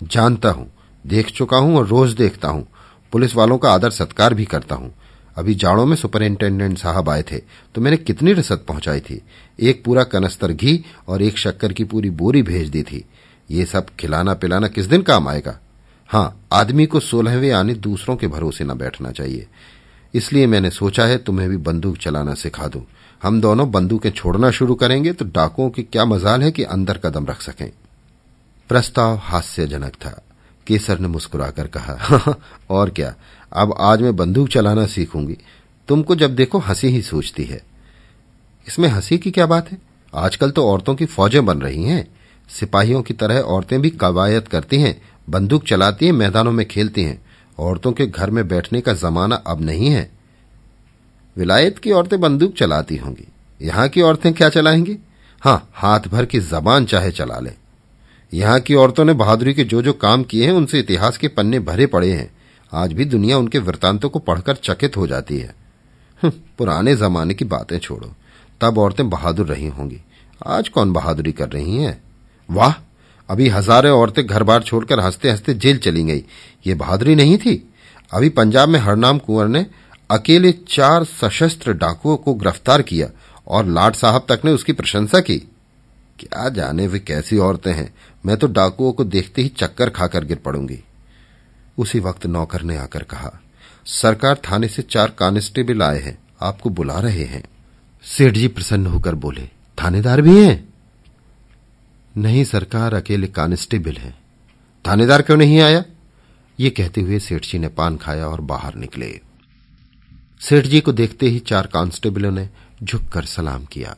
जानता 0.01 0.49
हूँ, 0.49 0.71
देख 1.05 1.31
चुका 1.31 1.57
हूँ 1.57 1.77
और 1.77 1.87
रोज 1.87 2.13
देखता 2.13 2.47
हूँ। 2.47 2.67
पुलिस 3.13 3.35
वालों 3.35 3.57
का 3.57 3.71
आदर 3.71 3.89
सत्कार 3.91 4.33
भी 4.33 4.45
करता 4.45 4.75
हूँ। 4.75 4.93
अभी 5.37 5.55
जाड़ों 5.55 5.85
में 5.85 5.95
सुपरिंटेंडेंट 5.95 6.77
साहब 6.77 7.09
आए 7.09 7.23
थे 7.23 7.37
तो 7.75 7.81
मैंने 7.81 7.97
कितनी 7.97 8.33
रसद 8.33 8.59
पहुंचाई 8.67 8.99
थी। 8.99 9.21
एक 9.59 9.83
पूरा 9.83 10.03
कनस्तर 10.03 10.51
घी 10.51 10.85
और 11.07 11.21
एक 11.21 11.37
शक्कर 11.37 11.73
की 11.73 11.83
पूरी 11.83 12.09
बोरी 12.09 12.43
भेज 12.43 12.69
दी 12.69 12.83
थी। 12.83 13.05
ये 13.51 13.65
सब 13.65 13.85
खिलाना 13.99 14.33
पिलाना 14.33 14.67
किस 14.67 14.85
दिन 14.85 15.01
काम 15.01 15.27
आएगा? 15.27 15.59
हाँ 16.07 16.47
आदमी 16.53 16.85
को 16.85 16.99
सोलहवें 16.99 17.51
आने 17.51 17.73
दूसरों 17.73 18.15
के 18.15 18.27
भरोसे 18.27 18.63
न 18.63 18.73
बैठना 18.73 19.11
चाहिए। 19.11 19.47
इसलिए 20.13 20.47
मैंने 20.47 20.69
सोचा 20.69 21.05
है, 21.05 21.17
तुम्हें 21.17 21.49
भी 21.49 21.57
बंदूक 21.57 21.97
चलाना 21.97 22.33
सिखा 22.33 22.67
दूँ। 22.67 22.85
हम 23.23 23.41
दोनों 23.41 23.71
बंदूकें 23.71 24.11
छोड़ना 24.11 24.51
शुरू 24.51 24.75
करेंगे 24.75 25.13
तो 25.13 25.25
डाकुओं 25.25 25.69
की 25.69 25.83
क्या 25.83 26.05
मजाल 26.05 26.43
है 26.43 26.51
कि 26.51 26.63
अंदर 26.63 26.97
कदम 26.97 27.25
रख 27.25 27.41
सकें। 27.41 27.71
प्रस्ताव 28.69 29.19
हास्यजनक 29.23 29.93
था। 29.93 30.21
केसर 30.67 30.99
ने 30.99 31.07
मुस्कुराकर 31.07 31.67
कहा, 31.67 32.35
और 32.69 32.89
क्या? 32.89 33.15
अब 33.53 33.75
आज 33.79 34.01
मैं 34.01 34.15
बंदूक 34.15 34.49
चलाना 34.49 34.85
सीखूँगी। 34.85 35.37
तुमको 35.87 36.15
जब 36.15 36.35
देखो 36.35 36.57
हँसी 36.57 36.87
ही 36.87 37.01
सोचती 37.01 37.43
है। 37.43 37.63
इसमें 38.67 38.89
हँसी 38.89 39.17
की 39.17 39.31
क्या 39.31 39.45
बात 39.45 39.71
है? 39.71 39.77
आजकल 40.15 40.51
तो 40.51 40.67
औरतों 40.67 40.95
की 40.95 41.05
फौजें 41.05 41.45
बन 41.45 41.57
रही 41.57 41.83
हैं। 41.83 42.07
सिपाहियों 42.49 43.01
की 43.01 43.13
तरह 43.13 43.39
औरतें 43.39 43.81
भी 43.81 43.89
कवायद 43.89 44.47
करती 44.47 44.77
हैं, 44.77 45.01
बंदूक 45.29 45.63
चलाती 45.63 46.05
हैं, 46.05 46.13
मैदानों 46.13 46.51
में 46.51 46.67
खेलती 46.67 47.03
हैं। 47.03 47.25
औरतों 47.59 47.91
के 47.91 48.07
घर 48.07 48.29
में 48.29 48.47
बैठने 48.47 48.81
का 48.81 48.93
जमाना 48.93 49.35
अब 49.35 49.61
नहीं 49.61 49.87
है। 49.87 50.11
विलायत 51.37 51.79
की 51.79 51.91
औरतें 51.91 52.21
बंदूक 52.21 52.55
चलाती 52.55 52.97
होंगी। 52.97 53.27
यहाँ 53.61 53.87
की 53.87 54.01
औरतें 54.01 54.33
क्या 54.33 54.49
चलाएँगी? 54.49 54.97
हाँ, 55.41 55.69
हाथ 55.73 55.99
भर 55.99 56.25
की 56.25 56.39
जबान 56.39 56.85
चाहे 56.85 57.11
चला 57.11 57.39
ले। 57.39 57.51
यहाँ 58.33 58.59
की 58.59 58.75
औरतों 58.75 59.05
ने 59.05 59.13
बहादुरी 59.13 59.53
के 59.53 59.63
जो 59.63 59.81
जो 59.81 59.93
काम 59.93 60.23
किए 60.23 60.45
हैं, 60.45 60.53
उनसे 60.53 60.79
इतिहास 60.79 61.17
के 61.17 61.27
पन्ने 61.27 61.59
भरे 61.59 61.85
पड़े 61.85 62.11
हैं। 62.11 62.32
आज 62.73 62.93
भी 62.93 63.05
दुनिया 63.05 63.37
उनके 63.37 63.59
वृतांतों 63.59 64.09
को 64.09 64.19
पढ़कर 64.19 64.55
चकित 64.55 64.97
हो 64.97 65.07
जाती 65.07 65.37
है। 65.37 65.55
हम्म, 66.23 66.33
पुराने 66.57 66.95
जमाने 66.95 67.33
की 67.33 67.45
बातें 67.45 67.79
छोड़ो। 67.79 68.13
तब 68.61 68.77
औरतें 68.77 69.09
बहादुर 69.09 69.47
रही 69.47 69.67
होंगी। 69.67 70.01
आज 70.47 70.69
कौन 70.69 70.93
बहादुरी 70.93 71.31
कर 71.31 71.49
रही 71.49 71.77
हैं? 71.77 72.03
वाह 72.51 72.73
अभी 73.29 73.49
हज़ारों 73.49 73.91
औरतें 73.91 74.27
घर 74.27 74.43
बार 74.43 74.63
छोड़कर 74.63 74.99
हँसते 74.99 75.31
हँसते 75.31 75.53
जेल 75.53 75.77
चली 75.77 76.03
गई। 76.03 76.25
ये 76.67 76.73
बहादुरी 76.73 77.15
नहीं 77.15 77.37
थी? 77.37 77.73
अभी 78.13 78.29
पंजाब 78.29 78.69
में 78.69 78.79
हरनाम 78.79 79.17
कुंवर 79.17 79.47
ने 79.47 79.65
अकेले 80.11 80.51
चार 80.51 81.03
सशस्त्र 81.03 81.73
डाकुओं 81.73 82.17
को 82.17 82.33
गिरफ़्तार 82.33 82.81
किया 82.81 83.09
और 83.47 83.65
लाट 83.65 83.95
साहब 83.95 84.25
तक 84.29 84.41
ने 84.45 84.51
उसकी 84.51 84.73
प्रशंसा 84.73 85.19
की। 85.19 85.37
क्या 86.19 86.49
जाने 86.49 86.87
वे 86.87 86.99
कैसी 86.99 87.37
औरतें 87.37 87.73
हैं? 87.73 87.93
मैं 88.25 88.37
तो 88.37 88.47
डाकुओं 88.47 88.91
को 88.91 89.03
देखते 89.03 89.41
ही 89.41 89.47
चक्कर 89.47 89.89
खाकर 89.89 90.25
गिर 90.25 90.37
पड़ूँगी। 90.37 90.83
उसी 91.77 91.99
वक्त 91.99 92.25
नौकर 92.25 92.61
ने 92.61 92.77
आकर 92.77 93.03
कहा, 93.03 93.39
सरकार 93.85 94.41
थाने 94.51 94.67
से 94.67 94.81
चार 94.81 95.09
कांस्टेबल 95.09 95.81
आए 95.81 95.99
हैं, 95.99 96.17
आपको 96.41 96.69
बुला 96.69 96.99
रहे 96.99 97.23
हैं। 97.23 97.43
सेठ 98.03 98.33
जी 98.33 98.47
प्रसन्न 98.47 98.87
होकर 98.87 99.15
बोले, 99.15 99.49
थानेदार 99.83 100.21
भी 100.21 100.45
हैं? 100.45 100.73
नहीं 102.17 102.43
सरकार, 102.43 102.93
अकेले 102.93 103.27
कांस्टेबल 103.27 103.93
हैं। 103.93 104.19
थानेदार 104.87 105.21
क्यों 105.21 105.37
नहीं 105.37 105.61
आया? 105.61 105.83
ये 106.59 106.69
कहते 106.69 107.01
हुए 107.01 107.19
सेठ 107.19 107.45
जी 107.45 107.59
ने 107.59 107.67
पान 107.67 107.97
खाया 107.97 108.27
और 108.27 108.41
बाहर 108.41 108.75
निकले। 108.75 109.21
सेठ 110.39 110.65
जी 110.65 110.81
को 110.81 110.91
देखते 110.91 111.27
ही 111.27 111.39
चार 111.39 111.67
कांस्टेबलों 111.67 112.31
ने 112.31 112.49
झुककर 112.83 113.23
सलाम 113.25 113.65
किया। 113.65 113.95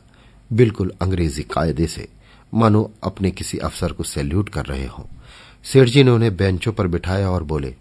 बिल्कुल 0.52 0.92
अंग्रेज़ी 1.00 1.42
कायदे 1.42 1.86
से, 1.86 2.08
मानो 2.54 2.94
अपने 3.04 3.30
किसी 3.30 3.58
अफसर 3.58 3.92
को 3.92 4.02
सैल्यूट 4.02 4.48
कर 4.48 4.66
रहे 4.66 4.86
हों। 4.86 5.04
सेठ 5.72 5.88
जी 5.88 6.04
ने 6.04 6.10
उन्हें 6.10 6.36
बेंचों 6.36 6.72
पर 6.72 6.86
बिठाया 6.86 7.30
और 7.30 7.42
बोले, 7.42 7.74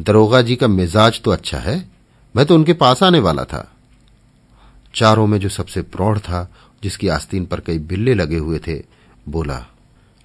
दरोगा 0.00 0.42
जी 0.42 0.56
का 0.56 0.68
मिजाज 0.68 1.20
तो 1.20 1.30
अच्छा 1.30 1.58
है, 1.58 1.88
मैं 2.36 2.46
तो 2.46 2.54
उनके 2.54 2.72
पास 2.72 3.02
आने 3.02 3.18
वाला 3.18 3.44
था। 3.44 3.72
चारों 4.94 5.26
में 5.26 5.38
जो 5.38 5.48
सबसे 5.48 5.82
प्रौढ़ 5.82 6.18
था, 6.18 6.52
जिसकी 6.82 7.08
आस्तीन 7.08 7.46
पर 7.46 7.60
कई 7.60 7.78
बिल्ले 7.78 8.14
लगे 8.14 8.36
हुए 8.36 8.58
थे, 8.58 8.82
बोला, 9.28 9.66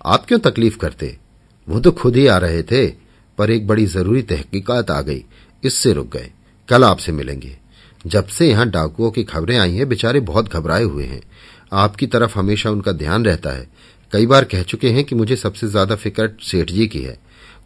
आप 0.06 0.26
क्यों 0.26 0.40
तकलीफ़ 0.40 0.78
करते? 0.78 1.18
वो 1.70 1.80
तो 1.80 1.92
खुद 1.92 2.16
ही 2.16 2.28
आ 2.28 2.38
रहे 2.38 2.64
थे, 2.64 2.88
पर 3.38 3.52
एक 3.52 3.68
बड़ी 3.68 3.86
ज़रूरी 3.86 4.22
तहकीकात 4.22 4.92
आ 4.92 5.02
गई, 5.02 5.24
इससे 5.64 5.94
रुक 5.94 6.14
गए। 6.14 6.32
कल 6.68 6.84
आपसे 6.84 7.12
मिलेंगे। 7.12 7.58
जब 8.08 8.28
से 8.28 8.50
यहाँ 8.50 8.70
डाकुओं 8.70 9.12
की 9.12 9.24
खबरें 9.24 9.58
आई 9.58 9.76
हैं, 9.76 9.90
बेचारे 9.90 10.20
बहुत 10.20 10.50
घबराए 10.50 10.84
हुए 10.84 11.06
हैं। 11.06 11.22
आपकी 11.74 12.08
तरफ़ 12.08 12.40
हमेशा 12.40 12.72
उनका 12.72 12.92
ध्यान 12.92 13.26
रहता 13.26 13.50
है। 13.50 13.70
कई 14.14 14.26
बार 14.26 14.46
कह 14.46 14.64
चुके 14.64 14.90
हैं 14.90 15.04
कि 15.04 15.16
मुझे 15.16 15.36
सबसे 15.36 15.68
ज़्यादा 15.68 15.96
फ़िक्र 15.96 16.30
सेठ 16.42 16.72
जी 16.72 16.88
की 16.88 17.02
है। 17.02 17.18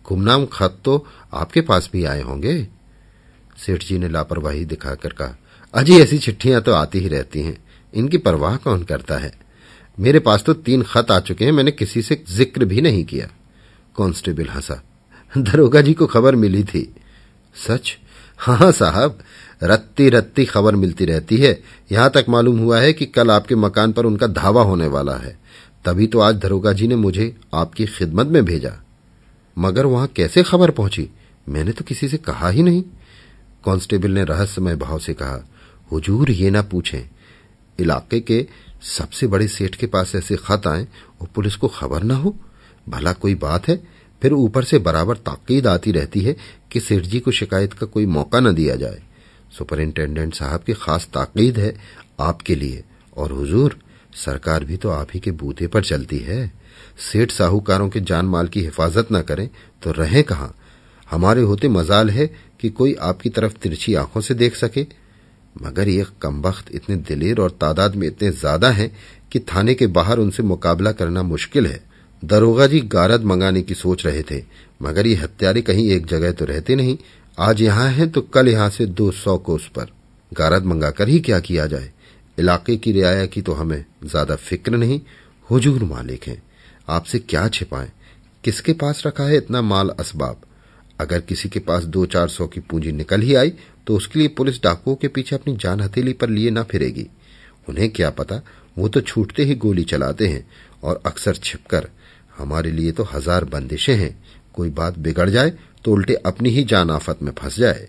गुमनाम 0.07 0.45
खत 0.45 0.77
तो 0.85 1.05
आपके 1.33 1.61
पास 1.61 1.89
भी 1.93 2.03
आए 2.05 2.21
होंगे? 2.21 2.61
सेठ 3.57 3.83
जी 3.83 3.97
ने 3.97 4.09
लापरवाही 4.09 4.65
दिखाकर 4.65 5.09
कहा, 5.11 5.35
अजी 5.73 5.99
ऐसी 5.99 6.17
चिट्ठियाँ 6.17 6.61
तो 6.61 6.73
आती 6.73 6.99
ही 6.99 7.07
रहती 7.07 7.41
हैं। 7.41 7.57
इनकी 7.93 8.17
परवाह 8.17 8.55
कौन 8.57 8.83
करता 8.83 9.17
है? 9.17 9.31
मेरे 9.97 10.19
पास 10.19 10.43
तो 10.43 10.53
तीन 10.55 10.81
खत 10.83 11.11
आ 11.11 11.19
चुके 11.19 11.45
हैं, 11.45 11.51
मैंने 11.51 11.71
किसी 11.71 12.01
से 12.01 12.23
ज़िक्र 12.29 12.65
भी 12.65 12.81
नहीं 12.81 13.03
किया। 13.05 13.25
कांस्टेबल 13.95 14.49
हंसा, 14.49 14.81
दरोगा 15.33 15.81
जी 15.81 15.93
को 15.93 16.05
खबर 16.07 16.35
मिली 16.35 16.63
थी। 16.63 16.89
सच? 17.55 17.97
हाँ 18.39 18.71
साहब, 18.71 19.19
रत्ती 19.63 20.09
रत्ती 20.09 20.45
खबर 20.45 20.75
मिलती 20.75 21.05
रहती 21.05 21.37
है। 21.37 21.59
यहाँ 21.91 22.09
तक 22.09 22.25
मालूम 22.29 22.57
हुआ 22.59 22.79
है 22.79 22.93
कि 22.93 23.05
कल 23.05 23.31
आपके 23.31 23.55
मकान 23.55 23.91
पर 23.91 24.05
उनका 24.05 24.27
धावा 24.29 24.63
होने 24.63 24.87
वाला 24.87 25.15
है। 25.15 25.37
तभी 25.85 26.07
तो 26.07 26.19
आज 26.19 26.35
दरोगा 26.35 26.73
जी 26.73 26.87
ने 26.87 26.95
मुझे 26.95 27.37
आपकी 27.53 27.85
खिदमत 27.85 28.27
में 28.27 28.45
भेजा। 28.45 28.83
मगर 29.57 29.85
वहाँ 29.85 30.07
कैसे 30.07 30.43
खबर 30.43 30.71
पहुँची? 30.71 31.09
मैंने 31.49 31.71
तो 31.71 31.85
किसी 31.85 32.07
से 32.07 32.17
कहा 32.17 32.49
ही 32.49 32.63
नहीं। 32.63 32.81
कांस्टेबल 33.65 34.11
ने 34.11 34.23
रहस्यमय 34.23 34.75
भाव 34.75 34.99
से 34.99 35.13
कहा, 35.13 35.49
हुजूर, 35.91 36.31
ये 36.31 36.49
ना 36.49 36.61
पूछें। 36.61 37.09
इलाके 37.79 38.19
के 38.19 38.47
सबसे 38.97 39.27
बड़े 39.27 39.47
सेठ 39.47 39.75
के 39.75 39.87
पास 39.87 40.15
ऐसे 40.15 40.35
खत 40.35 40.67
आए 40.67 40.87
और 41.21 41.27
पुलिस 41.35 41.55
को 41.55 41.67
खबर 41.67 42.03
ना 42.03 42.15
हो। 42.15 42.35
भला 42.89 43.13
कोई 43.13 43.35
बात 43.35 43.67
है? 43.67 43.87
फिर 44.21 44.33
ऊपर 44.33 44.63
से 44.63 44.79
बराबर 44.79 45.17
ताकीद 45.17 45.67
आती 45.67 45.91
रहती 45.91 46.21
है 46.21 46.35
कि 46.71 46.79
सेठ 46.79 47.03
जी 47.03 47.19
को 47.19 47.31
शिकायत 47.31 47.73
का 47.73 47.85
कोई 47.85 48.05
मौका 48.05 48.39
न 48.39 48.53
दिया 48.53 48.75
जाए। 48.75 49.03
सुपरिंटेंडेंट 49.57 50.33
साहब 50.33 50.61
की 50.61 50.73
खास 50.73 51.09
ताकीद 51.13 51.59
है 51.59 51.77
आपके 52.19 52.55
लिए। 52.55 52.83
और 53.17 53.31
हुजूर 53.31 53.79
सरकार 54.15 54.63
भी 54.63 54.77
तो 54.77 54.89
आप 54.89 55.07
ही 55.13 55.19
के 55.19 55.31
बूते 55.33 55.67
पर 55.67 55.83
चलती 55.83 56.17
है। 56.19 56.51
सेठ 57.03 57.31
साहूकारों 57.31 57.89
के 57.89 57.99
जान 58.01 58.25
माल 58.25 58.47
की 58.47 58.61
हिफाजत 58.61 59.07
न 59.11 59.21
करें 59.21 59.47
तो 59.83 59.91
रहे 59.93 60.21
कहाँ? 60.23 60.53
हमारे 61.07 61.41
होते 61.41 61.67
मजाल 61.69 62.09
है 62.09 62.27
कि 62.59 62.69
कोई 62.71 62.93
आपकी 63.01 63.29
तरफ़ 63.29 63.53
तिरछी 63.53 63.93
आँखों 63.95 64.21
से 64.21 64.33
देख 64.35 64.55
सके। 64.55 64.85
मगर 65.55 65.89
ये 65.89 66.05
कमबख्त 66.21 66.71
इतने 66.71 66.95
दिलेर 66.99 67.39
और 67.39 67.51
तादाद 67.51 67.95
में 67.95 68.07
इतने 68.07 68.31
ज़्यादा 68.31 68.69
हैं 68.69 68.89
कि 69.31 69.39
थाने 69.45 69.73
के 69.73 69.87
बाहर 69.89 70.19
उनसे 70.19 70.43
मुकाबला 70.43 70.91
करना 70.91 71.23
मुश्किल 71.23 71.67
है। 71.67 71.79
दरोगा 72.23 72.67
जी 72.67 72.79
गारद 72.81 73.23
मंगाने 73.23 73.61
की 73.61 73.73
सोच 73.75 74.05
रहे 74.05 74.21
थे, 74.23 74.41
मगर 74.81 75.07
ये 75.07 75.15
हत्यारे 75.15 75.61
कहीं 75.61 75.89
एक 75.91 76.05
जगह 76.05 76.31
तो 76.31 76.45
रहते 76.45 76.75
नहीं। 76.75 76.97
आज 77.37 77.61
यहाँ 77.61 77.89
हैं 77.89 78.09
तो 78.11 78.21
कल 78.23 78.47
यहाँ 78.47 78.69
से 78.69 78.85
दो 78.87 79.09
सौ 79.13 79.37
कोस 79.39 79.67
पर। 79.75 79.91
गारद 80.31 80.65
मंगाकर 80.65 81.07
ही 81.07 81.19
क्या 81.19 81.39
किया 81.39 81.65
जाए? 81.67 81.91
इलाके 82.37 82.75
की 82.77 82.91
रियाया 82.91 83.25
की 83.25 83.41
तो 83.41 83.53
हमें 83.53 83.83
ज़्यादा 84.05 84.35
फ़िक्र 84.37 84.77
नहीं, 84.77 84.99
हुजूर 85.49 85.83
मालिक 85.85 86.23
हैं। 86.23 86.41
आपसे 86.89 87.19
क्या 87.19 87.47
छिपाएँ? 87.49 87.91
किसके 88.43 88.73
पास 88.75 89.03
रखा 89.07 89.23
है 89.23 89.37
इतना 89.37 89.61
माल 89.63 89.89
असबाब? 89.99 90.41
अगर 90.99 91.21
किसी 91.21 91.49
के 91.49 91.59
पास 91.61 91.83
दो 91.85 92.05
चार 92.07 92.27
सौ 92.29 92.47
की 92.47 92.59
पूंजी 92.61 92.91
निकल 92.93 93.21
ही 93.21 93.33
आई 93.35 93.53
तो 93.87 93.95
उसके 93.95 94.19
लिए 94.19 94.27
पुलिस 94.27 94.61
डाकुओं 94.63 94.95
के 94.95 95.07
पीछे 95.07 95.35
अपनी 95.35 95.55
जान 95.57 95.81
हथेली 95.81 96.13
पर 96.13 96.29
लिए 96.29 96.51
न 96.51 96.63
फिरेगी। 96.63 97.07
उन्हें 97.69 97.89
क्या 97.89 98.09
पता? 98.11 98.41
वो 98.77 98.87
तो 98.87 99.01
छूटते 99.01 99.43
ही 99.43 99.55
गोली 99.55 99.83
चलाते 99.85 100.27
हैं 100.27 100.45
और 100.83 101.01
अक्सर 101.05 101.35
छिपकर। 101.35 101.87
हमारे 102.37 102.71
लिए 102.71 102.91
तो 102.91 103.03
हज़ार 103.05 103.45
बंदिशें 103.45 103.95
हैं। 103.95 104.15
कोई 104.53 104.69
बात 104.71 104.97
बिगड़ 104.99 105.29
जाए 105.29 105.53
तो 105.85 105.91
उल्टे 105.91 106.13
अपनी 106.25 106.49
ही 106.49 106.63
जान 106.63 106.89
आफत 106.91 107.19
में 107.21 107.31
फंस 107.33 107.57
जाए। 107.59 107.87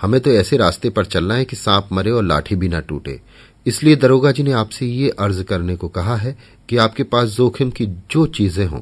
हमें 0.00 0.20
तो 0.20 0.30
ऐसे 0.30 0.56
रास्ते 0.56 0.90
पर 0.90 1.04
चलना 1.04 1.34
है 1.34 1.44
कि 1.44 1.56
सांप 1.56 1.88
मरे 1.92 2.10
और 2.10 2.24
लाठी 2.24 2.56
भी 2.56 2.68
ना 2.68 2.80
टूटे। 2.80 3.20
इसलिए 3.66 3.96
दरोगा 3.96 4.30
जी 4.32 4.42
ने 4.42 4.52
आपसे 4.52 4.86
ये 4.86 5.08
अर्ज़ 5.10 5.42
करने 5.42 5.76
को 5.76 5.88
कहा 5.88 6.16
है 6.16 6.36
कि 6.68 6.76
आपके 6.76 7.02
पास 7.02 7.28
जोखिम 7.28 7.70
की 7.70 7.86
जो 7.86 8.26
चीज़ें 8.26 8.66
हों, 8.66 8.80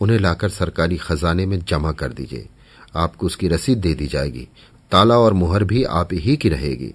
उन्हें 0.00 0.18
लाकर 0.18 0.48
सरकारी 0.48 0.96
खजाने 0.96 1.46
में 1.46 1.58
जमा 1.60 1.92
कर 1.92 2.08
दीजिए। 2.08 2.48
आपको 2.96 3.26
उसकी 3.26 3.48
रसीद 3.48 3.78
दे 3.78 3.94
दी 3.94 4.06
जाएगी। 4.06 4.48
ताला 4.92 5.18
और 5.18 5.32
मुहर 5.32 5.64
भी 5.64 5.82
आप 5.84 6.08
ही 6.14 6.36
की 6.36 6.48
रहेगी। 6.48 6.92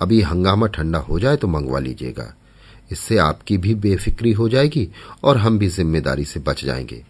अभी 0.00 0.20
हंगामा 0.20 0.66
ठंडा 0.66 0.98
हो 0.98 1.18
जाए 1.20 1.36
तो 1.36 1.48
मंगवा 1.48 1.78
लीजिएगा। 1.78 2.34
इससे 2.92 3.16
आपकी 3.18 3.56
भी 3.58 3.74
बेफिक्री 3.74 4.32
हो 4.32 4.48
जाएगी 4.48 4.88
और 5.24 5.36
हम 5.36 5.58
भी 5.58 5.68
ज़िम्मेदारी 5.68 6.24
से 6.24 6.40
बच 6.40 6.64
जाएँगे। 6.64 7.02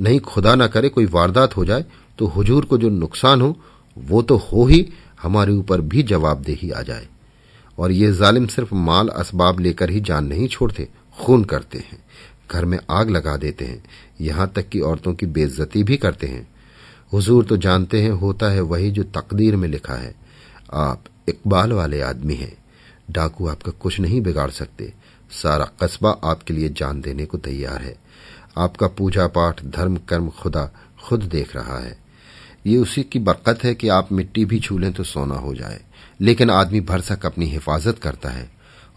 नहीं 0.00 0.20
खुदा 0.20 0.54
ना 0.54 0.66
करे 0.66 0.88
कोई 0.88 1.06
वारदात 1.06 1.56
हो 1.56 1.64
जाए 1.64 1.84
तो 2.18 2.26
हुजूर 2.26 2.64
को 2.64 2.78
जो 2.78 2.88
नुकसान 2.90 3.40
हो, 3.40 3.56
वो 3.96 4.22
तो 4.22 4.36
हो 4.36 4.66
ही 4.66 4.86
हमारे 5.24 5.52
ऊपर 5.52 5.80
भी 5.80 6.02
जवाबदेही 6.02 6.70
आ 6.70 6.82
जाए। 6.82 7.08
और 7.78 7.92
ये 7.92 8.12
जालिम 8.12 8.46
सिर्फ़ 8.46 8.74
माल 8.74 9.08
असबाब 9.08 9.60
लेकर 9.60 9.90
ही 9.90 10.00
जान 10.00 10.26
नहीं 10.26 10.48
छोड़ते, 10.48 10.88
खून 11.20 11.44
करते 11.44 11.78
हैं। 11.78 12.04
घर 12.52 12.64
में 12.64 12.78
आग 12.90 13.10
लगा 13.10 13.36
देते 13.36 13.64
हैं। 13.64 13.84
यहाँ 14.20 14.52
तक 14.56 14.68
कि 14.68 14.80
औरतों 14.80 15.14
की 15.14 15.26
बेइज्जती 15.26 15.82
भी 15.82 15.96
करते 15.96 16.26
हैं। 16.26 16.48
हुजूर 17.12 17.44
तो 17.44 17.56
जानते 17.56 18.02
हैं, 18.02 18.10
होता 18.10 18.46
है 18.46 18.60
वही 18.60 18.90
जो 18.90 19.02
तकदीर 19.02 19.56
में 19.56 19.68
लिखा 19.68 19.94
है। 19.94 20.14
आप 20.72 21.04
इकबाल 21.28 21.72
वाले 21.72 22.00
आदमी 22.00 22.34
हैं। 22.34 22.64
डाकू 23.10 23.48
आपका 23.48 23.72
कुछ 23.72 24.00
नहीं 24.00 24.20
बिगाड़ 24.20 24.50
सकते। 24.50 24.92
सारा 25.30 25.64
कस्बा 25.64 26.10
आपके 26.10 26.54
लिए 26.54 26.68
जान 26.68 27.00
देने 27.00 27.26
को 27.26 27.38
तैयार 27.38 27.82
है। 27.82 27.96
आपका 28.58 28.86
पूजा 28.86 29.26
पाठ, 29.26 29.64
धर्म, 29.64 29.96
कर्म 29.96 30.28
खुदा 30.28 30.70
खुद 31.04 31.22
देख 31.22 31.56
रहा 31.56 31.78
है। 31.78 32.03
ये 32.66 32.76
उसी 32.76 33.02
की 33.02 33.18
बरकत 33.18 33.64
है 33.64 33.74
कि 33.74 33.88
आप 33.88 34.12
मिट्टी 34.12 34.44
भी 34.44 34.60
छू 34.60 34.78
लें 34.78 34.92
तो 34.92 35.04
सोना 35.04 35.34
हो 35.34 35.54
जाए। 35.54 35.80
लेकिन 36.20 36.50
आदमी 36.50 36.80
भरसक 36.80 37.26
अपनी 37.26 37.46
हिफाजत 37.46 37.98
करता 38.02 38.28
है। 38.28 38.50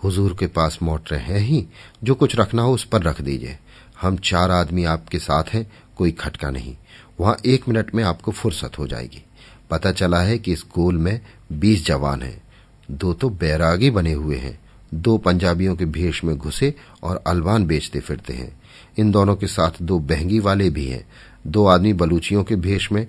हुजूर 0.03 0.38
के 0.39 0.47
पास 0.47 0.79
मोटरें 0.83 1.19
हैं 1.19 1.39
ही, 1.39 1.67
जो 2.03 2.15
कुछ 2.15 2.36
रखना 2.36 2.62
हो 2.62 2.74
उस 2.74 2.83
पर 2.83 3.01
रख 3.01 3.21
दीजिए। 3.21 3.59
हम 4.01 4.17
चार 4.17 4.51
आदमी 4.51 4.83
आपके 4.83 5.19
साथ 5.19 5.43
हैं, 5.43 5.71
कोई 5.97 6.12
खटका 6.12 6.50
नहीं। 6.50 6.77
वहाँ 7.19 7.38
एक 7.45 7.69
मिनट 7.69 7.95
में 7.95 8.03
आपको 8.03 8.31
फुर्सत 8.31 8.79
हो 8.79 8.88
जाएगी। 8.88 9.24
पता 9.71 9.91
चला 9.91 10.21
है 10.21 10.38
कि 10.38 10.53
इस 10.53 10.65
गोल 10.75 10.97
में 10.97 11.21
बीस 11.51 11.86
जवान 11.86 12.21
हैं। 12.21 12.43
दो 12.91 13.13
तो 13.13 13.29
बैरागी 13.29 13.89
बने 13.89 14.13
हुए 14.13 14.36
हैं। 14.36 14.59
दो 14.93 15.17
पंजाबियों 15.17 15.75
के 15.75 15.86
भेष 15.86 16.24
में 16.24 16.38
घुसे 16.38 16.75
और 17.03 17.24
अलवान 17.27 17.65
बेचते 17.65 18.00
फिरते 18.00 18.33
हैं। 18.33 18.62
इन 18.97 19.12
दोनों 19.12 19.36
के 19.36 19.47
साथ 19.47 19.71
दो 19.81 20.00
बहंगी 20.00 20.39
वाले 20.39 20.69
भी 20.69 20.86
हैं। 20.86 21.07
दो 21.47 21.65
आदमी 21.65 21.93
बलूचियों 21.93 22.43
के 22.43 22.55
भेष 22.55 22.91
में 22.91 23.07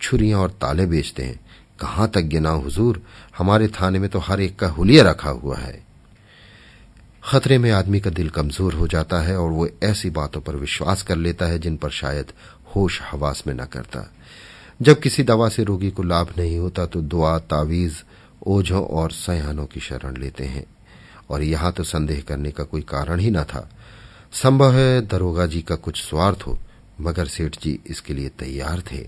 छुरियाँ 0.00 0.40
और 0.40 0.50
ताले 0.50 0.86
बेचते 0.86 1.22
हैं। 1.22 1.40
कहाँ 1.80 2.08
तक 2.08 2.20
गिना 2.20 2.50
हुजूर? 2.50 3.02
हमारे 3.38 3.68
थाने 3.70 3.98
में 3.98 4.08
तो 4.10 4.18
हर 4.18 4.40
एक 4.40 4.58
का 4.58 4.68
हुलिया 4.68 5.04
रखा 5.04 5.30
हुआ 5.30 5.56
है। 5.56 5.82
खतरे 7.24 7.58
में 7.58 7.70
आदमी 7.70 8.00
का 8.00 8.10
दिल 8.10 8.28
कमज़ोर 8.30 8.74
हो 8.74 8.86
जाता 8.86 9.20
है 9.20 9.36
और 9.36 9.50
वो 9.50 9.68
ऐसी 9.82 10.10
बातों 10.10 10.40
पर 10.40 10.56
विश्वास 10.56 11.02
कर 11.02 11.16
लेता 11.16 11.46
है 11.46 11.58
जिन 11.58 11.76
पर 11.76 11.90
शायद 11.90 12.32
होश 12.76 13.00
हवास 13.02 13.42
में 13.46 13.54
न 13.54 13.64
करता। 13.64 14.04
जब 14.80 15.00
किसी 15.00 15.22
दवा 15.22 15.48
से 15.48 15.64
रोगी 15.64 15.90
को 15.90 16.02
लाभ 16.02 16.32
नहीं 16.38 16.58
होता 16.58 16.86
तो 16.86 17.00
दुआ, 17.00 17.38
तावीज, 17.38 18.02
ओझों 18.46 18.84
और 18.84 19.10
सयानों 19.10 19.66
की 19.66 19.80
शरण 19.80 20.16
लेते 20.16 20.44
हैं। 20.44 20.64
और 21.30 21.42
यहाँ 21.42 21.72
तो 21.72 21.84
संदेह 21.84 22.22
करने 22.28 22.50
का 22.50 22.64
कोई 22.64 22.82
कारण 22.82 23.20
ही 23.20 23.30
न 23.30 23.42
था। 23.44 23.68
संभव 24.32 24.74
है 24.74 25.06
दरोगा 25.06 25.46
जी 25.46 25.62
का 25.62 25.74
कुछ 25.76 26.02
स्वार्थ 26.02 26.46
हो, 26.46 26.58
मगर 27.00 27.26
सेठ 27.26 27.56
जी 27.60 27.78
इसके 27.86 28.14
लिए 28.14 28.28
तैयार 28.28 28.82
थे। 28.92 29.06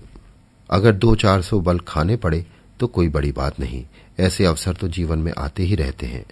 अगर 0.71 0.91
दो 0.91 1.15
चार 1.15 1.41
सौ 1.41 1.59
बल 1.59 1.79
खाने 1.79 2.15
पड़े 2.15 2.45
तो 2.79 2.87
कोई 2.87 3.09
बड़ी 3.09 3.31
बात 3.31 3.59
नहीं। 3.59 3.83
ऐसे 4.19 4.45
अवसर 4.45 4.73
तो 4.73 4.87
जीवन 4.87 5.19
में 5.19 5.31
आते 5.37 5.63
ही 5.63 5.75
रहते 5.75 6.05
हैं, 6.05 6.25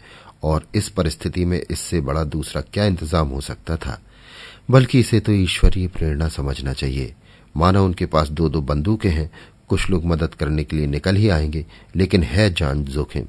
और 0.43 0.65
इस 0.75 0.89
परिस्थिति 0.89 1.45
में 1.45 1.61
इससे 1.71 2.01
बड़ा 2.01 2.23
दूसरा 2.23 2.61
क्या 2.73 2.85
इंतज़ाम 2.85 3.27
हो 3.27 3.41
सकता 3.41 3.75
था? 3.75 3.99
बल्कि 4.71 4.99
इसे 4.99 5.19
तो 5.19 5.31
ईश्वरीय 5.31 5.87
प्रेरणा 5.87 6.27
समझना 6.27 6.73
चाहिए। 6.73 7.13
मानो 7.57 7.85
उनके 7.85 8.05
पास 8.05 8.29
दो 8.29 8.49
दो 8.49 8.61
बंदूकें 8.61 9.09
हैं, 9.09 9.29
कुछ 9.67 9.89
लोग 9.89 10.05
मदद 10.05 10.33
करने 10.33 10.63
के 10.63 10.75
लिए 10.75 10.87
निकल 10.87 11.15
ही 11.15 11.29
आएँगे, 11.29 11.65
लेकिन 11.95 12.23
है 12.23 12.53
जान 12.53 12.83
जोखिम। 12.83 13.25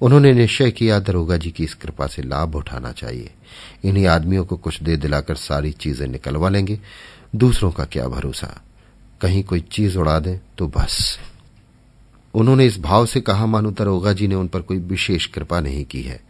उन्होंने 0.00 0.32
निश्चय 0.32 0.70
किया, 0.70 0.98
दरोगा 0.98 1.36
जी 1.36 1.50
की 1.50 1.64
इस 1.64 1.74
कृपा 1.74 2.06
से 2.06 2.22
लाभ 2.22 2.54
उठाना 2.56 2.92
चाहिए। 2.92 3.30
इन्हीं 3.84 4.06
आदमियों 4.06 4.44
को 4.44 4.56
कुछ 4.56 4.82
दे 4.82 4.96
दिलाकर 4.96 5.34
सारी 5.34 5.72
चीज़ें 5.72 6.06
निकलवा 6.08 6.48
लेंगे। 6.48 6.78
दूसरों 7.36 7.70
का 7.70 7.84
क्या 7.84 8.08
भरोसा? 8.08 8.62
कहीं 9.20 9.42
कोई 9.44 9.60
चीज़ 9.62 9.98
उड़ा 9.98 10.18
दे 10.18 10.38
तो 10.58 10.66
बस। 10.68 11.18
उन्होंने 12.34 12.66
इस 12.66 12.78
भाव 12.80 13.06
से 13.06 13.20
कहा, 13.20 13.46
मानो 13.46 13.70
दरोगा 13.70 14.12
जी 14.12 14.26
ने 14.28 14.34
उन 14.34 14.48
पर 14.48 14.60
कोई 14.60 14.78
विशेष 14.78 15.26
कृपा 15.26 15.60
नहीं 15.60 15.84
की 15.84 16.02
है। 16.02 16.20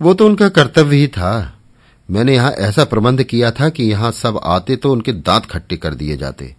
वो 0.00 0.14
तो 0.14 0.26
उनका 0.26 0.48
कर्तव्य 0.48 0.96
ही 0.96 1.08
था। 1.08 1.58
मैंने 2.08 2.34
यहाँ 2.34 2.50
ऐसा 2.60 2.84
प्रबंध 2.84 3.22
किया 3.22 3.50
था 3.50 3.68
कि 3.68 3.84
यहाँ 3.84 4.10
सब 4.12 4.40
आते 4.44 4.76
तो 4.76 4.92
उनके 4.92 5.12
दांत 5.12 5.46
खट्टे 5.46 5.76
कर 5.76 5.94
दिए 5.94 6.16
जाते। 6.16 6.54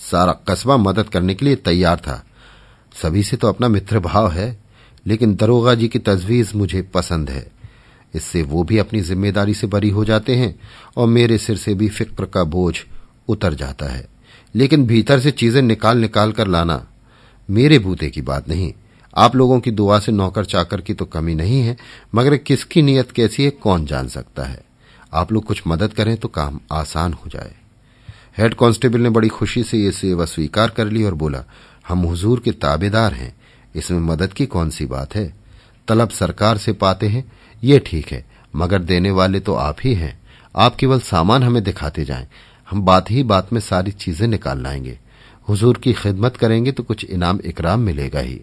सारा 0.00 0.32
कस्बा 0.48 0.76
मदद 0.76 1.08
करने 1.08 1.34
के 1.34 1.44
लिए 1.44 1.56
तैयार 1.56 1.98
था। 1.98 2.22
सभी 2.94 3.22
से 3.22 3.36
तो 3.36 3.48
अपना 3.48 3.68
मित्र 3.68 3.98
भाव 4.00 4.30
है, 4.30 4.56
लेकिन 5.06 5.34
दरोगा 5.34 5.74
जी 5.74 5.88
की 5.88 5.98
तजवीज 5.98 6.52
मुझे 6.54 6.82
पसंद 6.94 7.30
है। 7.30 7.46
इससे 8.14 8.42
वो 8.42 8.62
भी 8.64 8.78
अपनी 8.78 9.00
ज़िम्मेदारी 9.00 9.54
से 9.54 9.66
बरी 9.66 9.88
हो 9.90 10.04
जाते 10.04 10.36
हैं 10.36 10.54
और 10.96 11.08
मेरे 11.08 11.38
सिर 11.38 11.56
से 11.56 11.74
भी 11.74 11.88
फ़िक्र 11.88 12.26
का 12.26 12.44
बोझ 12.44 12.74
उतर 13.28 13.54
जाता 13.54 13.86
है। 13.86 14.06
लेकिन 14.54 14.86
भीतर 14.86 15.20
से 15.20 15.30
चीज़ें 15.30 15.60
निकाल 15.62 15.98
निकाल 15.98 16.32
कर 16.32 16.46
लाना 16.46 16.84
मेरे 17.48 17.78
बूते 17.78 18.08
की 18.10 18.20
बात 18.22 18.48
नहीं। 18.48 18.72
आप 19.16 19.36
लोगों 19.36 19.58
की 19.60 19.70
दुआ 19.70 19.98
से 19.98 20.12
नौकर 20.12 20.44
चाकर 20.44 20.80
की 20.80 20.94
तो 20.94 21.04
कमी 21.04 21.34
नहीं 21.34 21.60
है, 21.60 21.76
मगर 22.14 22.36
किसकी 22.36 22.82
नीयत 22.82 23.10
कैसी 23.10 23.44
है 23.44 23.50
कौन 23.52 23.86
जान 23.86 24.08
सकता 24.08 24.44
है। 24.44 24.60
आप 25.12 25.32
लोग 25.32 25.44
कुछ 25.44 25.62
मदद 25.66 25.92
करें 25.92 26.16
तो 26.16 26.28
काम 26.28 26.60
आसान 26.72 27.12
हो 27.14 27.30
जाए। 27.30 27.54
हेड 28.38 28.54
कांस्टेबल 28.54 29.00
ने 29.00 29.10
बड़ी 29.10 29.28
खुशी 29.28 29.62
से 29.62 29.78
ये 29.78 29.92
सेवा 29.92 30.24
स्वीकार 30.24 30.70
कर 30.70 30.86
ली 30.86 31.04
और 31.04 31.14
बोला, 31.14 31.42
हम 31.88 31.98
हुजूर 31.98 32.40
के 32.40 32.52
ताबेदार 32.52 33.14
हैं, 33.14 33.34
इसमें 33.74 33.98
मदद 34.00 34.32
की 34.32 34.46
कौन 34.46 34.70
सी 34.70 34.86
बात 34.86 35.14
है? 35.14 35.32
तलब 35.88 36.08
सरकार 36.08 36.58
से 36.58 36.72
पाते 36.72 37.08
हैं, 37.08 37.24
ये 37.62 37.78
ठीक 37.78 38.12
है, 38.12 38.24
मगर 38.54 38.82
देने 38.82 39.10
वाले 39.10 39.40
तो 39.40 39.54
आप 39.54 39.76
ही 39.84 39.94
हैं। 39.94 40.18
आप 40.54 40.76
केवल 40.76 41.00
सामान 41.00 41.42
हमें 41.42 41.62
दिखाते 41.64 42.04
जाएँ 42.04 42.26
हम 42.68 42.82
बात 42.82 43.10
ही 43.10 43.22
बात 43.22 43.52
में 43.52 43.60
सारी 43.60 43.90
चीज़ें 43.90 44.26
निकाल 44.28 44.62
लाएँगे। 44.62 44.98
हुजूर 45.48 45.78
की 45.78 45.92
खिदमत 45.92 46.36
करेंगे 46.36 46.72
तो 46.72 46.82
कुछ 46.82 47.04
इनाम 47.04 47.38
इकराम 47.44 47.80
मिलेगा 47.80 48.20
ही। 48.20 48.40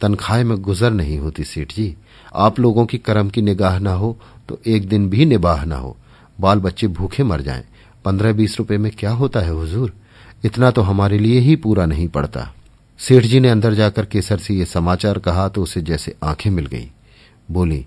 तनख्वाह 0.00 0.44
में 0.44 0.56
गुजर 0.58 0.90
नहीं 0.90 1.18
होती 1.18 1.44
सेठ 1.44 1.74
जी। 1.74 1.94
आप 2.34 2.60
लोगों 2.60 2.86
की 2.86 2.98
करम 2.98 3.28
की 3.28 3.42
निगाह 3.42 3.78
ना 3.78 3.92
हो 3.92 4.16
तो 4.48 4.60
एक 4.66 4.88
दिन 4.88 5.08
भी 5.10 5.24
निबाह 5.24 5.64
ना 5.64 5.76
हो। 5.76 5.96
बाल 6.38 6.60
बच्चे 6.60 6.86
भूखे 6.88 7.22
मर 7.22 7.40
जाएँ। 7.40 7.64
पंद्रह 8.04 8.32
बीस 8.32 8.58
रुपए 8.58 8.78
में 8.78 8.90
क्या 8.92 9.10
होता 9.10 9.40
है 9.40 9.50
हुजूर? 9.50 9.92
इतना 10.44 10.70
तो 10.70 10.82
हमारे 10.82 11.18
लिए 11.18 11.40
ही 11.40 11.56
पूरा 11.56 11.86
नहीं 11.86 12.08
पड़ता। 12.08 12.48
सेठ 13.00 13.24
जी 13.24 13.40
ने 13.40 13.48
अंदर 13.48 13.74
जाकर 13.74 14.04
केसर 14.04 14.38
से 14.38 14.54
ये 14.54 14.64
समाचार 14.64 15.18
कहा 15.18 15.48
तो 15.48 15.62
उसे 15.62 15.80
जैसे 15.80 16.14
आँखें 16.22 16.50
मिल 16.50 16.66
गई। 16.66 16.90
बोली, 17.50 17.86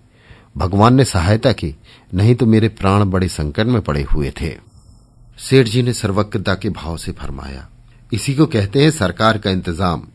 भगवान 0.57 0.95
ने 0.95 1.05
सहायता 1.05 1.51
की, 1.51 1.75
नहीं 2.13 2.35
तो 2.35 2.45
मेरे 2.45 2.69
प्राण 2.69 3.03
बड़े 3.05 3.27
संकट 3.27 3.65
में 3.65 3.81
पड़े 3.81 4.03
हुए 4.03 4.31
थे। 4.41 4.53
सेठ 5.37 5.67
जी 5.67 5.81
ने 5.83 5.93
सर्वज्ञता 5.93 6.53
के 6.55 6.69
भाव 6.71 6.97
से 6.97 7.11
फरमाया, 7.11 7.67
इसी 8.11 8.33
को 8.35 8.45
कहते 8.45 8.83
हैं 8.83 8.91
सरकार 8.91 9.37
का 9.37 9.49
इंतज़ाम। 9.49 10.07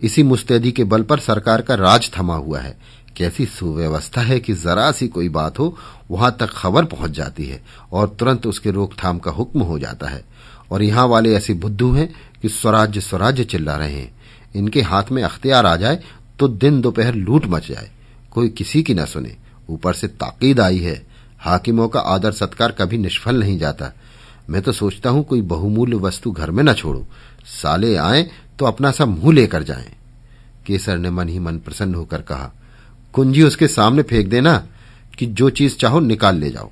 इसी 0.00 0.22
मुस्तैदी 0.22 0.72
के 0.72 0.84
बल 0.84 1.02
पर 1.02 1.18
सरकार 1.20 1.62
का 1.62 1.74
राज 1.74 2.10
थमा 2.10 2.36
हुआ 2.36 2.60
है। 2.60 2.76
कैसी 3.16 3.46
सुव्यवस्था 3.46 4.20
है 4.20 4.38
कि 4.40 4.54
जरा 4.54 4.90
सी 4.92 5.08
कोई 5.08 5.28
बात 5.30 5.58
हो, 5.58 5.76
वहाँ 6.10 6.36
तक 6.40 6.50
खबर 6.52 6.84
पहुँच 6.84 7.10
जाती 7.10 7.46
है 7.46 7.60
और 7.92 8.08
तुरंत 8.20 8.46
उसके 8.46 8.70
रोकथाम 8.70 9.18
का 9.18 9.30
हुक्म 9.30 9.60
हो 9.60 9.78
जाता 9.78 10.08
है। 10.08 10.24
और 10.70 10.82
यहाँ 10.82 11.06
वाले 11.08 11.34
ऐसे 11.34 11.54
बुद्धू 11.54 11.92
हैं 11.92 12.08
कि 12.42 12.48
स्वराज्य 12.48 13.00
स्वराज्य 13.00 13.44
चिल्ला 13.44 13.76
रहे 13.76 13.92
हैं। 13.92 14.14
इनके 14.56 14.82
हाथ 14.82 15.10
में 15.12 15.22
अख्तियार 15.22 15.66
आ 15.66 15.76
जाए 15.76 16.02
तो 16.38 16.48
दिन 16.48 16.80
दोपहर 16.80 17.14
लूट 17.14 17.46
मच 17.46 17.68
जाए। 17.68 17.90
कोई 18.32 18.48
किसी 18.48 18.82
की 18.82 18.94
न 18.94 19.04
सुने। 19.06 19.36
ऊपर 19.68 19.94
से 19.94 20.08
ताकीद 20.08 20.60
आई 20.60 20.78
है। 20.78 21.04
हाकिमों 21.40 21.88
का 21.88 22.00
आदर 22.00 22.32
सत्कार 22.32 22.72
कभी 22.72 22.98
निष्फल 22.98 23.38
नहीं 23.40 23.58
जाता। 23.58 23.92
मैं 24.50 24.62
तो 24.62 24.72
सोचता 24.72 25.10
हूँ 25.10 25.24
कोई 25.24 25.40
बहुमूल्य 25.42 25.96
वस्तु 25.96 26.30
घर 26.30 26.50
में 26.50 26.62
न 26.64 26.72
छोड़ो। 26.72 27.06
साले 27.46 27.94
आए 27.96 28.30
तो 28.58 28.64
अपना 28.64 28.90
सा 28.90 29.06
मुँह 29.06 29.34
लेकर 29.34 29.62
जाएँ। 29.62 29.92
केसर 30.66 30.98
ने 30.98 31.10
मन 31.10 31.28
ही 31.28 31.38
मन 31.38 31.58
प्रसन्न 31.58 31.94
होकर 31.94 32.22
कहा, 32.22 32.52
कुंजी 33.12 33.42
उसके 33.42 33.68
सामने 33.68 34.02
फेंक 34.02 34.28
देना 34.28 34.56
कि 35.18 35.26
जो 35.26 35.50
चीज़ 35.50 35.76
चाहो 35.76 36.00
निकाल 36.00 36.36
ले 36.36 36.50
जाओ। 36.50 36.70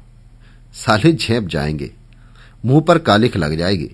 साले 0.74 1.12
झेप 1.12 1.44
जाएँगे। 1.44 1.90
मुँह 2.64 2.80
पर 2.80 2.98
कालिख 2.98 3.37
लग 3.37 3.56
जाएगी। 3.58 3.90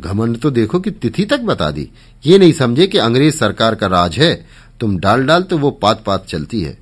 घमंड 0.00 0.38
तो 0.38 0.50
देखो 0.50 0.80
कि 0.80 0.90
तिथि 0.90 1.24
तक 1.24 1.40
बता 1.40 1.70
दी। 1.70 1.88
ये 2.26 2.38
नहीं 2.38 2.52
समझे 2.52 2.86
कि 2.86 2.98
अंग्रेज़ 2.98 3.36
सरकार 3.36 3.74
का 3.74 3.86
राज 3.86 4.18
है, 4.18 4.46
तुम 4.80 4.98
डाल 4.98 5.26
डाल 5.26 5.42
तो 5.42 5.58
वो 5.58 5.70
पात 5.70 6.04
पात 6.04 6.26
चलती 6.26 6.60
है। 6.62 6.78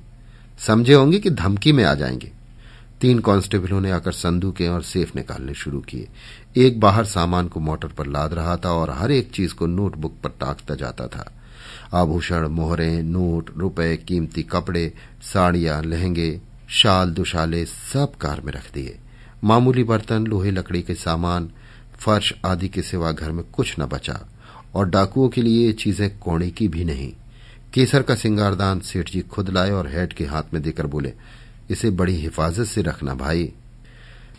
समझे 0.67 0.93
होंगे 0.93 1.19
कि 1.19 1.29
धमकी 1.29 1.71
में 1.71 1.83
आ 1.83 1.93
जाएँगे। 1.93 2.31
तीन 3.01 3.19
कांस्टेबलों 3.19 3.81
ने 3.81 3.91
आकर 3.91 4.11
संदूकें 4.11 4.69
और 4.69 4.83
सेफ़ 4.83 5.11
निकालने 5.15 5.53
शुरू 5.53 5.79
किए। 5.79 6.07
एक 6.57 6.79
बाहर 6.79 7.05
सामान 7.05 7.47
को 7.47 7.59
मोटर 7.59 7.87
पर 7.87 8.07
लाद 8.07 8.33
रहा 8.33 8.57
था 8.57 8.71
और 8.71 8.89
हर 8.89 9.11
एक 9.11 9.31
चीज़ 9.31 9.53
को 9.53 9.67
नोटबुक 9.67 10.15
पर 10.23 10.29
टाकता 10.29 10.75
जाता 10.75 11.07
था। 11.07 11.33
आभूषण, 11.93 12.47
मोहरे, 12.47 13.01
नोट, 13.01 13.49
रुपए, 13.57 13.97
कीमती 13.97 14.43
कपड़े, 14.43 14.93
साड़ियाँ, 15.21 15.83
लहंगे, 15.83 16.41
शाल, 16.69 17.11
दुशाले 17.11 17.65
सब 17.65 18.15
कार 18.15 18.41
में 18.41 18.53
रख 18.53 18.73
दिए। 18.73 18.97
मामूली 19.43 19.83
बर्तन, 19.83 20.27
लोहे 20.27 20.51
लकड़ी 20.51 20.81
के 20.81 20.95
सामान, 20.95 21.49
फर्श 21.99 22.33
आदि 22.45 22.67
के 22.67 22.81
सिवा 22.81 23.11
घर 23.11 23.31
में 23.31 23.45
कुछ 23.45 23.75
न 23.79 23.85
बचा 23.85 24.19
और 24.75 24.89
डाकुओं 24.89 25.29
के 25.29 25.41
लिए 25.41 25.65
ये 25.65 25.73
चीज़ें 25.73 26.19
कोणे 26.19 26.49
की 26.49 26.67
भी 26.67 26.85
नहीं। 26.85 27.13
केसर 27.73 28.01
का 28.01 28.15
सिंगारदान 28.15 28.79
सेठ 28.79 29.11
जी 29.11 29.21
खुद 29.21 29.49
लाए 29.49 29.71
और 29.71 29.87
हेड 29.87 30.13
के 30.13 30.25
हाथ 30.25 30.43
में 30.53 30.63
देकर 30.63 30.87
बोले 30.87 31.13
इसे 31.69 31.89
बड़ी 31.89 32.15
हिफाजत 32.15 32.63
से 32.63 32.81
रखना 32.81 33.13
भाई। 33.13 33.53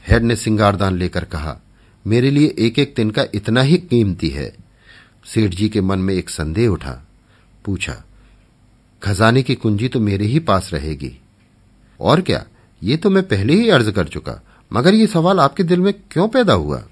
हेड 0.09 0.23
ने 0.23 0.37
सिंगारदान 0.37 0.97
लेकर 0.97 1.25
कहा, 1.25 1.61
मेरे 2.07 2.31
लिए 2.31 2.55
एक 2.59 2.79
एक 2.79 2.95
दिन 2.97 3.11
का 3.11 3.25
इतना 3.35 3.63
ही 3.63 3.79
कीमती 3.79 4.29
है। 4.29 4.57
सेठ 5.27 5.51
जी 5.51 5.69
के 5.69 5.81
मन 5.81 5.99
में 5.99 6.15
एक 6.15 6.31
संदेह 6.31 6.69
उठा, 6.69 7.07
पूछा, 7.65 8.05
खजाने 9.03 9.43
की 9.43 9.55
कुंजी 9.55 9.89
तो 9.89 10.01
मेरे 10.01 10.27
ही 10.27 10.39
पास 10.39 10.71
रहेगी। 10.73 11.13
और 12.01 12.21
क्या, 12.21 12.45
ये 12.83 12.97
तो 12.97 13.11
मैं 13.11 13.29
पहले 13.29 13.55
ही 13.55 13.71
अर्ज़ 13.71 13.91
कर 13.91 14.09
चुका, 14.09 14.43
मगर 14.73 14.95
ये 14.95 15.07
सवाल 15.07 15.41
आपके 15.41 15.63
दिल 15.63 15.81
में 15.81 15.93
क्यों 15.93 16.29
पैदा 16.29 16.53
हुआ? 16.53 16.83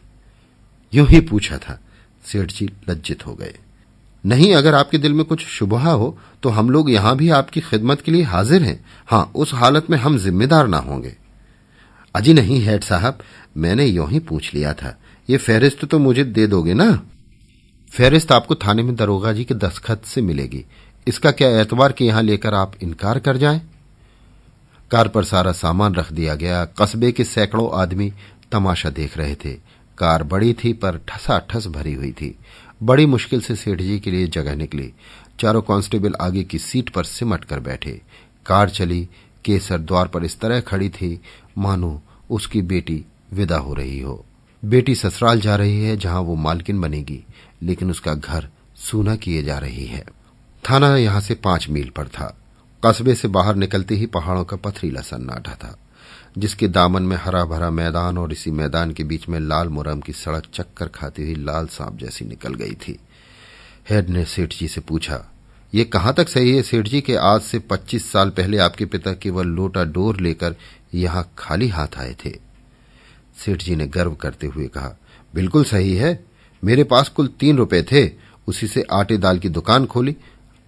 यूँ 0.95 1.07
ही 1.07 1.21
पूछा 1.21 1.59
था, 1.59 1.81
सेठ 2.25 2.53
जी 2.53 2.71
लज्जित 2.91 3.27
हो 3.27 3.35
गए। 3.35 3.55
नहीं, 4.27 4.55
अगर 4.55 4.75
आपके 4.75 4.99
दिल 4.99 5.13
में 5.13 5.25
कुछ 5.25 5.47
शुभहा 5.47 5.91
हो 5.91 6.17
तो 6.43 6.49
हम 6.49 6.71
लोग 6.71 6.91
यहाँ 6.91 7.17
भी 7.17 7.29
आपकी 7.31 7.61
खिदमत 7.61 8.01
के 8.01 8.13
लिए 8.13 8.23
हाजिर 8.23 8.63
हैं। 8.63 8.85
हाँ, 9.07 9.31
उस 9.35 9.55
हालत 9.55 9.91
में 9.91 9.97
हम 9.99 10.19
जिम्मेदार 10.19 10.67
ना 10.69 10.79
होंगे। 10.79 11.15
अजी 12.15 12.35
नहीं 12.35 12.61
हेड 12.61 12.85
साहब, 12.85 13.19
मैंने 13.57 13.87
यूँ 13.87 14.09
ही 14.11 14.19
पूछ 14.21 14.53
लिया 14.55 14.73
था। 14.73 14.97
ये 15.31 15.37
फेरिस्त 15.37 15.85
तो 15.85 15.99
मुझे 15.99 16.25
दे 16.25 16.47
दोगे 16.47 16.75
ना? 16.75 16.91
फेरिस्त 17.93 18.33
आपको 18.33 18.55
थाने 18.57 18.83
में 18.83 18.95
दरोगा 18.97 19.33
जी 19.33 19.45
के 19.45 19.55
दस्खत 19.55 20.05
से 20.05 20.23
मिलेगी। 20.23 20.65
इसका 21.07 21.31
क्या 21.31 21.49
एतवार 21.61 21.93
के 21.93 22.05
यहाँ 22.05 22.23
लेकर 22.23 22.55
आप 22.55 22.73
इनकार 22.83 23.19
कर 23.19 23.37
जाएँ? 23.37 23.61
कार 24.91 25.09
पर 25.09 25.25
सारा 25.25 25.53
सामान 25.53 25.95
रख 25.95 26.13
दिया 26.13 26.35
गया। 26.35 26.65
कस्बे 26.79 27.13
के 27.13 27.25
सैकड़ों 27.25 27.69
आदमी 27.75 28.13
तमाशा 28.53 28.91
देख 28.91 29.17
रहे 29.19 29.35
थे। 29.35 29.53
कार 29.99 30.23
बड़ी 30.23 30.53
थी, 30.55 30.73
पर 30.73 31.01
ठसा 31.09 31.39
ठस 31.51 31.67
भरी 31.67 31.93
हुई 31.95 32.11
थी। 32.13 32.37
बड़ी 32.83 33.07
मुश्किल 33.07 33.41
से 33.41 33.57
सेठ 33.57 33.83
जी 33.83 34.01
के 34.01 34.11
लिए 34.11 34.27
जगह 34.27 34.55
निकली। 34.55 34.93
चारों 35.41 35.63
कांस्टेबल 35.63 36.15
आगे 36.21 36.45
की 36.45 36.59
सीट 36.59 36.91
पर 36.91 37.05
सिमट 37.05 37.45
कर 37.45 37.61
बैठे। 37.61 38.01
कार 38.47 38.71
चली, 38.71 39.09
केसर 39.45 39.79
द्वार 39.79 40.09
पर 40.09 40.25
इस 40.25 40.41
तरह 40.41 40.61
खड़ी 40.61 40.89
थी, 40.89 41.21
मानो 41.59 42.03
उसकी 42.31 42.63
बेटी 42.63 43.05
विदा 43.33 43.59
हो 43.59 43.75
रही 43.75 44.01
हो। 44.01 44.25
बेटी 44.65 44.95
ससुराल 44.95 45.41
जा 45.41 45.57
रही 45.57 45.85
है, 45.85 45.97
जहाँ 45.97 46.21
वो 46.21 46.35
मालकिन 46.35 46.81
बनेगी, 46.81 47.25
लेकिन 47.63 47.91
उसका 47.91 48.15
घर 48.15 48.49
सूना 48.77 49.17
किए 49.17 49.43
जा 49.43 49.59
रही 49.59 49.87
है। 49.87 50.05
थाना 50.71 50.97
यहाँ 50.97 51.21
से 51.21 51.35
पाँच 51.35 51.69
मील 51.69 51.91
पर 51.97 52.09
था। 52.09 52.37
कस्बे 52.87 53.15
से 53.15 53.29
बाहर 53.29 53.55
निकलते 53.55 53.95
ही 53.95 54.07
पहाड़ों 54.07 54.45
का 54.45 54.57
पथरीला 54.57 55.01
सन्नाटा 55.01 55.55
था। 55.55 55.77
जिसके 56.37 56.69
दामन 56.69 57.03
में 57.03 57.17
हरा 57.17 57.45
भरा 57.45 57.71
मैदान 57.71 58.19
और 58.19 58.33
इसी 58.33 58.51
मैदान 58.51 58.93
के 58.93 59.05
बीच 59.05 59.29
में 59.29 59.39
लाल 59.41 59.69
मुरम 59.69 60.01
की 60.01 60.13
सड़क 60.13 60.47
चक्कर 60.55 60.89
खाती 60.89 61.23
हुई 61.23 61.35
लाल 61.35 61.67
सांप 61.67 61.99
जैसी 61.99 62.25
निकल 62.25 62.55
गई 62.55 62.75
थी। 62.79 62.99
हेड 63.91 64.09
ने 64.09 64.25
सेठ 64.25 64.55
जी 64.55 64.69
से 64.69 64.81
पूछा, 64.81 65.25
ये 65.73 65.85
कहाँ 65.85 66.13
तक 66.15 66.29
सही 66.29 66.55
है 66.57 66.63
सेठ 66.63 66.89
जी 66.89 67.01
के 67.01 67.15
आज 67.17 67.41
से 67.41 67.59
पच्चीस 67.61 68.11
साल 68.13 68.31
पहले 68.31 68.59
आपके 68.59 68.85
पिता 68.87 69.13
केवल 69.13 69.47
लोटा 69.47 69.85
डोर 69.85 70.21
लेकर 70.21 70.55
यहाँ 70.95 71.29
खाली 71.39 71.69
हाथ 71.69 71.99
आए 71.99 72.15
थे? 72.25 72.31
सेठ 73.37 73.63
जी 73.63 73.77
ने 73.77 73.87
गर्व 73.87 74.15
करते 74.15 74.47
हुए 74.47 74.67
कहा, 74.67 74.97
बिल्कुल 75.35 75.65
सही 75.65 75.95
है। 75.95 76.25
मेरे 76.63 76.85
पास 76.85 77.09
कुल 77.09 77.27
तीन 77.41 77.57
रुपए 77.57 77.83
थे। 77.83 78.11
उसी 78.49 78.67
से 78.67 78.85
आटे 78.93 79.17
दाल 79.19 79.39
की 79.39 79.49
दुकान 79.49 79.87
खोली। 79.87 80.13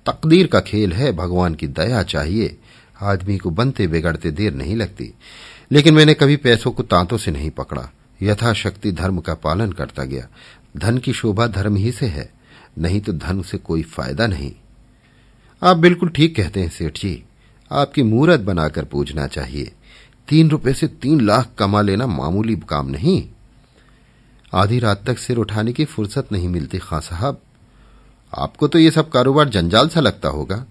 तकदीर 0.07 0.47
का 0.47 0.61
खेल 0.61 0.93
है, 0.93 1.13
भगवान 1.13 1.55
की 1.55 1.67
दया 1.69 2.03
चाहिए। 2.03 2.57
आदमी 3.01 3.37
को 3.39 3.51
बनते 3.51 3.87
बिगड़ते 3.87 4.31
देर 4.31 4.55
नहीं 4.55 4.77
लगती। 4.77 5.13
लेकिन 5.71 5.95
मैंने 5.95 6.15
कभी 6.15 6.37
पैसों 6.37 6.71
को 6.71 6.83
तांतों 6.83 7.17
से 7.17 7.31
नहीं 7.31 7.51
पकड़ा। 7.51 7.89
यथाशक्ति 8.23 8.93
धर्म 8.93 9.19
का 9.21 9.35
पालन 9.35 9.73
करता 9.73 10.05
गया। 10.05 10.29
धन 10.77 10.99
की 10.99 11.13
शोभा 11.13 11.47
धर्म 11.47 11.77
ही 11.77 11.93
से 11.93 12.07
है, 12.07 12.31
नहीं 12.79 13.01
तो 13.01 13.13
धन 13.13 13.43
से 13.43 13.59
कोई 13.59 13.83
फ़ायदा 13.83 14.27
नहीं। 14.27 14.53
आप 15.63 15.77
बिल्कुल 15.77 16.09
ठीक 16.09 16.37
कहते 16.37 16.61
हैं, 16.61 16.69
सेठ 16.69 16.99
जी। 16.99 17.23
आपकी 17.71 18.03
मूर्त 18.03 18.41
बनाकर 18.41 18.85
पूजना 18.85 19.27
चाहिए। 19.27 19.73
तीन 20.29 20.51
रुपए 20.51 20.73
से 20.73 20.87
तीन 20.87 21.21
लाख 21.21 21.51
कमा 21.59 21.81
लेना 21.83 22.07
मामूली 22.07 22.57
काम 22.69 22.89
नहीं। 22.89 23.29
आधी 24.55 24.79
रात 24.79 25.05
तक 25.07 25.19
सिर 25.19 25.37
उठाने 25.37 25.73
की 25.73 25.85
फुर्सत 25.85 26.33
नहीं 26.33 26.49
मिलती, 26.49 26.79
खां 26.79 27.01
साहब। 27.01 27.41
आपको 28.33 28.69
तो 28.69 28.79
ये 28.79 28.91
सब 28.91 29.11
कारोबार 29.11 29.49
जंजाल 29.49 29.89
सा 29.89 30.01
लगता 30.01 30.29
होगा। 30.29 30.65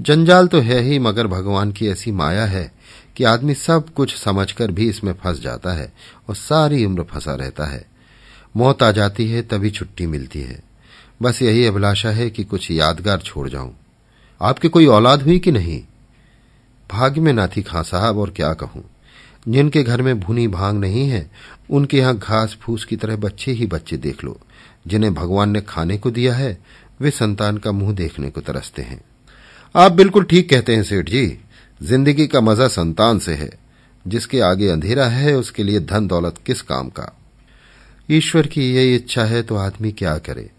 जंजाल 0.00 0.46
तो 0.46 0.60
है 0.60 0.80
ही, 0.80 0.98
मगर 0.98 1.26
भगवान 1.26 1.72
की 1.72 1.88
ऐसी 1.88 2.12
माया 2.12 2.44
है 2.44 2.72
कि 3.20 3.24
आदमी 3.24 3.54
सब 3.54 3.90
कुछ 3.94 4.16
समझकर 4.16 4.70
भी 4.70 4.88
इसमें 4.88 5.12
फंस 5.12 5.40
जाता 5.40 5.72
है 5.72 5.92
और 6.28 6.34
सारी 6.34 6.84
उम्र 6.84 7.02
फंसा 7.02 7.34
रहता 7.34 7.64
है। 7.64 7.86
मौत 8.56 8.82
आ 8.82 8.90
जाती 8.90 9.30
है, 9.30 9.42
तभी 9.42 9.70
छुट्टी 9.70 10.06
मिलती 10.06 10.40
है। 10.40 10.60
बस 11.22 11.42
यही 11.42 11.64
अभिलाषा 11.64 12.10
है 12.10 12.30
कि 12.30 12.44
कुछ 12.44 12.70
यादगार 12.70 13.18
छोड़ 13.18 13.48
जाऊँ। 13.48 13.76
आपकी 14.40 14.68
कोई 14.68 14.86
औलाद 14.86 15.22
हुई 15.22 15.38
कि 15.38 15.52
नहीं? 15.52 15.84
भाग्य 16.92 17.20
में 17.20 17.32
ना 17.32 17.46
थी 17.46 17.62
खां 17.62 17.82
साहब, 17.82 18.18
और 18.18 18.30
क्या 18.30 18.52
कहूँ? 18.52 18.84
जिनके 19.48 19.82
घर 19.82 20.02
में 20.02 20.20
भुनी 20.20 20.48
भाँग 20.48 20.78
नहीं 20.78 21.08
है, 21.08 21.30
उनके 21.70 21.98
यहाँ 21.98 22.18
घास 22.18 22.56
फूस 22.60 22.84
की 22.84 22.96
तरह 22.96 23.16
बच्चे 23.16 23.52
ही 23.52 23.66
बच्चे 23.66 23.96
देख 23.96 24.24
लो। 24.24 24.40
जिन्हें 24.86 25.14
भगवान 25.14 25.50
ने 25.50 25.60
खाने 25.60 25.98
को 25.98 26.10
दिया 26.10 26.34
है, 26.34 26.58
वे 27.00 27.10
संतान 27.10 27.58
का 27.58 27.72
मुँह 27.72 27.94
देखने 27.94 28.30
को 28.30 28.40
तरसते 28.40 28.82
हैं। 28.82 29.00
आप 29.76 29.92
बिल्कुल 29.92 30.24
ठीक 30.24 30.50
कहते 30.50 30.76
हैं, 30.76 30.82
सेठ 30.82 31.10
जी। 31.10 31.38
ज़िंदगी 31.82 32.26
का 32.26 32.40
मज़ा 32.40 32.68
संतान 32.68 33.18
से 33.18 33.34
है। 33.34 33.50
जिसके 34.06 34.40
आगे 34.40 34.68
अंधेरा 34.68 35.06
है, 35.06 35.36
उसके 35.36 35.62
लिए 35.62 35.80
धन 35.80 36.06
दौलत 36.06 36.34
किस 36.46 36.62
काम 36.62 36.88
का? 36.88 37.16
ईश्वर 38.10 38.46
की 38.46 38.74
यही 38.74 38.94
इच्छा 38.94 39.24
है 39.24 39.42
तो 39.42 39.56
आदमी 39.56 39.92
क्या 39.92 40.18
करे? 40.18 40.50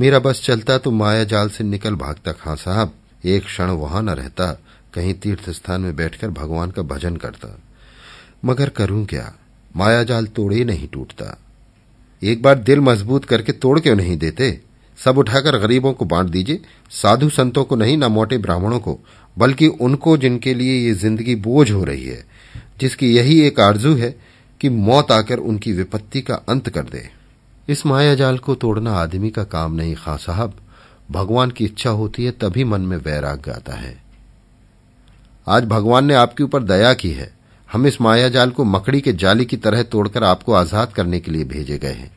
मेरा 0.00 0.18
बस 0.18 0.42
चलता 0.44 0.78
तो 0.78 0.90
माया 0.90 1.24
जाल 1.24 1.48
से 1.48 1.64
निकल 1.64 1.94
भागता। 1.94 2.32
खां 2.32 2.56
साहब, 2.56 2.92
एक 3.24 3.44
क्षण 3.44 3.70
वहाँ 3.70 4.02
न 4.02 4.10
रहता। 4.10 4.52
कहीं 4.94 5.14
तीर्थ 5.14 5.50
स्थान 5.50 5.80
में 5.80 5.96
बैठकर 5.96 6.30
भगवान 6.30 6.70
का 6.70 6.82
भजन 6.82 7.16
करता। 7.16 7.58
मगर 8.44 8.68
करूँ 8.68 9.06
क्या? 9.06 9.34
माया 9.76 10.02
जाल 10.02 10.26
तोड़े 10.26 10.64
नहीं 10.64 10.88
टूटता। 10.88 11.38
एक 12.22 12.42
बार 12.42 12.58
दिल 12.58 12.80
मज़बूत 12.80 13.24
करके 13.24 13.52
तोड़ 13.52 13.80
क्यों 13.80 13.96
नहीं 13.96 14.16
देते? 14.16 14.60
सब 15.04 15.18
उठाकर 15.18 15.58
गरीबों 15.58 15.92
को 15.92 16.04
बांट 16.04 16.28
दीजिए। 16.28 16.60
साधु 16.90 17.28
संतों 17.30 17.64
को 17.64 17.76
नहीं, 17.76 17.96
न 17.96 18.04
मोटे 18.04 18.38
ब्राह्मणों 18.38 18.78
को। 18.80 18.98
बल्कि 19.38 19.66
उनको 19.66 20.16
जिनके 20.16 20.54
लिए 20.54 20.78
ये 20.78 20.94
ज़िंदगी 20.94 21.34
बोझ 21.36 21.70
हो 21.70 21.84
रही 21.84 22.04
है, 22.04 22.24
जिसकी 22.80 23.14
यही 23.16 23.40
एक 23.40 23.60
आरज़ू 23.60 23.94
है 23.96 24.14
कि 24.60 24.68
मौत 24.68 25.12
आकर 25.12 25.38
उनकी 25.38 25.72
विपत्ति 25.72 26.20
का 26.20 26.34
अंत 26.48 26.68
कर 26.68 26.82
दे। 26.82 27.08
इस 27.68 27.84
माया 27.86 28.14
जाल 28.14 28.38
को 28.38 28.54
तोड़ना 28.54 28.92
आदमी 28.92 29.30
का 29.30 29.44
काम 29.44 29.74
नहीं, 29.74 29.94
खां 29.94 30.16
साहब। 30.16 30.54
भगवान 31.10 31.50
की 31.50 31.64
इच्छा 31.64 31.90
होती 31.90 32.24
है, 32.24 32.30
तभी 32.30 32.64
मन 32.64 32.80
में 32.80 32.96
वैराग्य 32.96 33.50
आता 33.50 33.74
है। 33.74 33.96
आज 35.46 35.64
भगवान 35.64 36.04
ने 36.04 36.14
आपके 36.14 36.44
ऊपर 36.44 36.62
दया 36.62 36.92
की 36.94 37.10
है। 37.10 37.30
हम 37.68 37.86
इस 37.86 38.00
माया 38.00 38.28
जाल 38.28 38.50
को 38.50 38.64
मकड़ी 38.64 39.00
के 39.00 39.12
जाली 39.12 39.44
की 39.44 39.56
तरह 39.56 39.82
तोड़कर 39.82 40.24
आपको 40.24 40.52
आज़ाद 40.52 40.92
करने 40.92 41.20
के 41.20 41.30
लिए 41.30 41.44
भेजे 41.44 41.78
गए 41.78 41.92
हैं। 41.92 42.10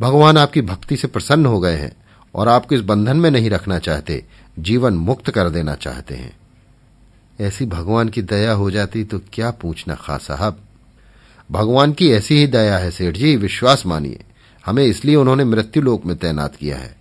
भगवान 0.00 0.38
आपकी 0.38 0.60
भक्ति 0.62 0.96
से 0.96 1.08
प्रसन्न 1.08 1.46
हो 1.46 1.60
गए 1.60 1.76
हैं 1.76 1.92
और 2.34 2.48
आपको 2.48 2.74
इस 2.74 2.80
बंधन 2.80 3.16
में 3.16 3.30
नहीं 3.30 3.50
रखना 3.50 3.78
चाहते, 3.78 4.24
जीवन 4.58 4.94
मुक्त 4.94 5.30
कर 5.30 5.50
देना 5.50 5.74
चाहते 5.74 6.14
हैं। 6.14 6.36
ऐसी 7.42 7.66
भगवान 7.66 8.08
की 8.08 8.22
दया 8.22 8.52
हो 8.52 8.70
जाती 8.70 9.04
तो 9.04 9.18
क्या 9.18 9.50
पूछना 9.50 9.94
खास 9.94 10.22
साहब? 10.22 10.60
भगवान 11.50 11.92
की 11.92 12.10
ऐसी 12.10 12.34
ही 12.34 12.46
दया 12.46 12.78
है, 12.78 12.90
सेठ 12.90 13.14
जी, 13.14 13.36
विश्वास 13.36 13.86
मानिए। 13.86 14.24
हमें 14.66 14.84
इसलिए 14.84 15.16
उन्होंने 15.16 15.44
मृत्यु 15.44 15.82
लोक 15.82 16.06
में 16.06 16.16
तैनात 16.16 16.56
किया 16.56 16.78
है। 16.78 16.96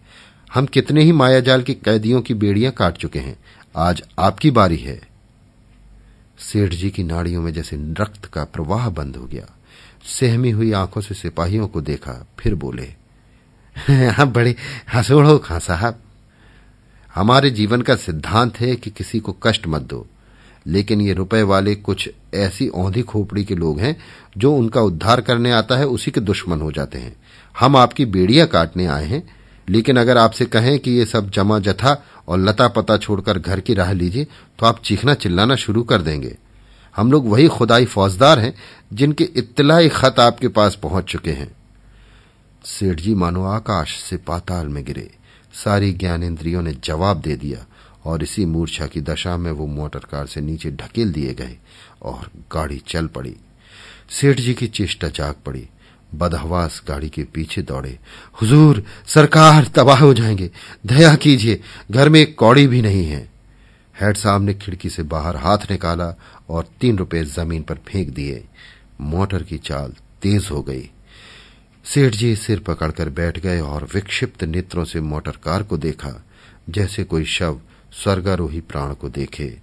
हम 0.54 0.65
कितने 0.65 1.04
ही 1.04 1.12
मायाजाल 1.12 1.62
की 1.62 1.73
कैदियों 1.73 2.21
की 2.21 2.34
बेड़ियाँ 2.34 2.71
काट 2.71 2.97
चुके 2.97 3.19
हैं। 3.19 3.39
आज 3.75 4.04
आपकी 4.19 4.51
बारी 4.51 4.77
है। 4.77 5.01
सेठ 6.39 6.73
जी 6.73 6.89
की 6.89 7.04
नाड़ियों 7.04 7.41
में 7.41 7.54
जैसे 7.54 7.75
रक्त 7.75 8.25
का 8.25 8.43
प्रवाह 8.43 8.89
बंद 8.89 9.15
हो 9.15 9.25
गया। 9.25 9.45
सहमी 10.06 10.51
हुई 10.51 10.71
आँखों 10.71 11.01
से 11.01 11.15
सिपाहियों 11.15 11.67
को 11.67 11.82
देखा, 11.82 12.27
फिर 12.39 12.56
बोले, 12.56 12.93
आप 14.10 14.27
बड़े 14.27 14.56
हंसोड़ 14.95 15.38
खां 15.38 15.60
साहब। 15.60 15.99
हमारे 17.15 17.49
जीवन 17.49 17.82
का 17.82 17.95
सिद्धांत 17.95 18.60
है 18.60 18.75
कि 18.75 18.89
किसी 18.89 19.19
को 19.19 19.38
कष्ट 19.43 19.67
मत 19.67 19.82
दो। 19.82 20.08
लेकिन 20.67 21.02
ये 21.02 21.13
रुपए 21.13 21.41
वाले 21.41 21.76
कुछ 21.76 22.10
ऐसी 22.34 22.67
औंधी 22.67 23.02
खोपड़ी 23.02 23.45
के 23.45 23.56
लोग 23.56 23.80
हैं, 23.80 23.95
जो 24.38 24.54
उनका 24.56 24.82
उद्धार 24.82 25.21
करने 25.21 25.52
आता 25.52 25.78
है, 25.78 25.86
उसी 25.86 26.12
के 26.12 26.21
दुश्मन 26.21 26.62
हो 26.62 26.71
जाते 26.71 26.97
हैं। 26.97 27.15
हम 27.60 27.76
आपकी 27.76 28.06
बेड़ियाँ 28.06 28.47
काटने 28.47 28.86
आए 28.86 29.06
हैं, 29.06 29.24
लेकिन 29.69 29.97
अगर 29.97 30.17
आपसे 30.17 30.45
कहें 30.45 30.80
कि 30.80 30.91
ये 30.91 31.06
सब 31.06 31.30
जमा 31.30 31.60
जथा 31.60 32.04
और 32.28 32.39
लता 32.39 32.67
पता 32.67 32.97
छोड़कर 32.97 33.39
घर 33.39 33.60
की 33.60 33.74
राह 33.74 33.91
लीजिए 33.91 34.28
तो 34.60 34.65
आप 34.65 34.82
चीखना 34.84 35.13
चिल्लाना 35.13 35.56
शुरू 35.56 35.84
कर 35.84 36.02
देंगे। 36.02 36.38
हम 36.95 37.12
लोग 37.12 37.30
वही 37.30 37.47
खुदाई 37.47 37.86
फौजदार 37.86 38.39
हैं, 38.39 38.54
जिनके 38.93 39.24
इत्तलाई 39.24 39.89
खत 39.89 40.19
आपके 40.19 40.47
पास 40.47 40.76
पहुँच 40.76 41.06
चुके 41.06 41.32
हैं। 41.32 41.52
सेठ 42.65 43.00
जी 43.00 43.13
मानो 43.15 43.43
आकाश 43.45 43.97
से 44.00 44.17
पाताल 44.17 44.67
में 44.67 44.84
गिरे। 44.86 45.10
सारी 45.54 45.91
ज्ञानेन्द्रियों 45.93 46.62
ने 46.62 46.74
जवाब 46.84 47.21
दे 47.21 47.36
दिया। 47.36 47.65
और 48.05 48.23
इसी 48.23 48.45
मूर्छा 48.45 48.87
की 48.87 49.01
दशा 49.01 49.37
में 49.37 49.51
वो 49.51 49.67
मोटर 49.67 49.99
कार 49.99 50.27
से 50.27 50.41
नीचे 50.41 50.71
ढकेल 50.71 51.11
दिए 51.11 51.33
गए 51.33 51.57
और 52.01 52.31
गाड़ी 52.53 52.81
चल 52.87 53.07
पड़ी। 53.07 53.35
सेठ 54.09 54.39
जी 54.39 54.53
की 54.53 54.67
चेष्टा 54.67 55.07
जाग 55.07 55.35
पड़ी। 55.45 55.67
बदहवास 56.15 56.83
गाड़ी 56.87 57.09
के 57.09 57.23
पीछे 57.23 57.61
दौड़े। 57.61 57.99
हुजूर, 58.41 58.83
सरकार, 59.07 59.71
तबाह 59.75 59.99
हो 59.99 60.13
जाएँगे। 60.13 60.51
दया 60.85 61.15
कीजिए, 61.15 61.61
घर 61.91 62.09
में 62.09 62.19
एक 62.19 62.37
कौड़ी 62.37 62.67
भी 62.67 62.81
नहीं 62.81 63.05
है। 63.05 63.31
हेड 64.01 64.17
साहब 64.17 64.41
ने 64.41 64.53
खिड़की 64.53 64.89
से 64.89 65.03
बाहर 65.03 65.35
हाथ 65.35 65.57
निकाला 65.71 66.19
और 66.49 66.67
तीन 66.81 66.97
रुपए 66.97 67.23
ज़मीन 67.23 67.63
पर 67.63 67.75
फेंक 67.75 68.09
दिए। 68.09 68.47
मोटर 69.01 69.43
की 69.43 69.57
चाल 69.57 69.93
तेज 70.21 70.47
हो 70.51 70.61
गई। 70.61 70.89
सेठ 71.85 72.13
जी 72.13 72.35
सिर 72.35 72.59
पकड़कर 72.59 73.09
बैठ 73.09 73.39
गए 73.39 73.59
और 73.59 73.87
विक्षिप्त 73.93 74.43
नेत्रों 74.43 74.85
से 74.85 75.01
मोटर 75.01 75.31
कार 75.31 75.63
को 75.63 75.77
देखा। 75.77 76.25
जैसे 76.69 77.03
कोई 77.03 77.25
शव 77.25 77.61
स्वर्गारोही 77.91 78.62
प्राण 78.62 78.93
को 78.93 79.10
देखे, 79.10 79.58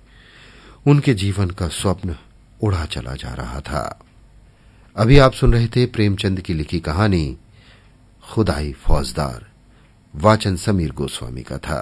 उनके 0.86 1.14
जीवन 1.14 1.50
का 1.50 1.68
स्वप्न 1.68 2.16
उड़ा 2.62 2.84
चला 2.84 3.14
जा 3.14 3.34
रहा 3.34 3.60
था। 3.60 4.00
अभी 4.96 5.18
आप 5.18 5.32
सुन 5.32 5.52
रहे 5.52 5.66
थे 5.66 5.86
प्रेमचंद 5.86 6.40
की 6.40 6.54
लिखी 6.54 6.80
कहानी, 6.80 7.36
खुदाई 8.24 8.72
फौजदार, 8.72 9.46
वाचन 10.14 10.56
समीर 10.56 10.92
गोस्वामी 10.92 11.42
का 11.42 11.58
था। 11.58 11.80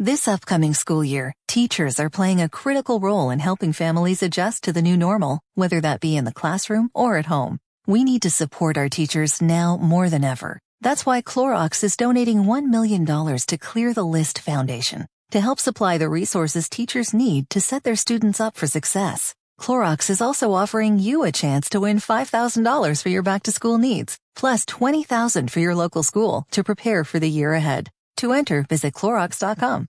This 0.00 0.28
upcoming 0.28 0.74
school 0.74 1.06
year 1.06 1.30
teachers 1.54 2.00
are 2.00 2.08
playing 2.08 2.40
a 2.40 2.46
critical 2.46 2.98
role 3.00 3.32
in 3.32 3.40
helping 3.40 3.72
families 3.72 4.24
adjust 4.24 4.64
to 4.66 4.72
the 4.72 4.78
new 4.78 4.96
normal 4.96 5.38
whether 5.58 5.80
that 5.80 6.00
be 6.02 6.16
in 6.16 6.24
the 6.24 6.32
classroom 6.40 6.88
or 6.96 7.18
at 7.18 7.28
home 7.28 7.58
we 7.88 8.04
need 8.04 8.22
to 8.22 8.28
support 8.28 8.78
our 8.78 8.88
teachers 8.96 9.42
now 9.42 9.76
more 9.92 10.08
than 10.08 10.24
ever 10.24 10.58
That's 10.80 11.06
why 11.06 11.22
Clorox 11.22 11.82
is 11.82 11.96
donating 11.96 12.44
$1 12.44 12.66
million 12.66 13.04
to 13.04 13.58
Clear 13.58 13.92
the 13.92 14.04
List 14.04 14.38
Foundation 14.38 15.06
to 15.30 15.40
help 15.40 15.58
supply 15.58 15.98
the 15.98 16.08
resources 16.08 16.68
teachers 16.68 17.12
need 17.12 17.50
to 17.50 17.60
set 17.60 17.82
their 17.82 17.96
students 17.96 18.40
up 18.40 18.56
for 18.56 18.66
success. 18.66 19.34
Clorox 19.60 20.10
is 20.10 20.20
also 20.20 20.52
offering 20.52 20.98
you 20.98 21.24
a 21.24 21.32
chance 21.32 21.68
to 21.70 21.80
win 21.80 21.98
$5,000 21.98 23.02
for 23.02 23.08
your 23.08 23.22
back 23.22 23.42
to 23.44 23.52
school 23.52 23.78
needs, 23.78 24.18
plus 24.36 24.64
$20,000 24.64 25.50
for 25.50 25.60
your 25.60 25.74
local 25.74 26.02
school 26.02 26.44
to 26.52 26.62
prepare 26.62 27.04
for 27.04 27.18
the 27.18 27.30
year 27.30 27.54
ahead. 27.54 27.90
To 28.18 28.32
enter, 28.32 28.62
visit 28.62 28.94
Clorox.com. 28.94 29.84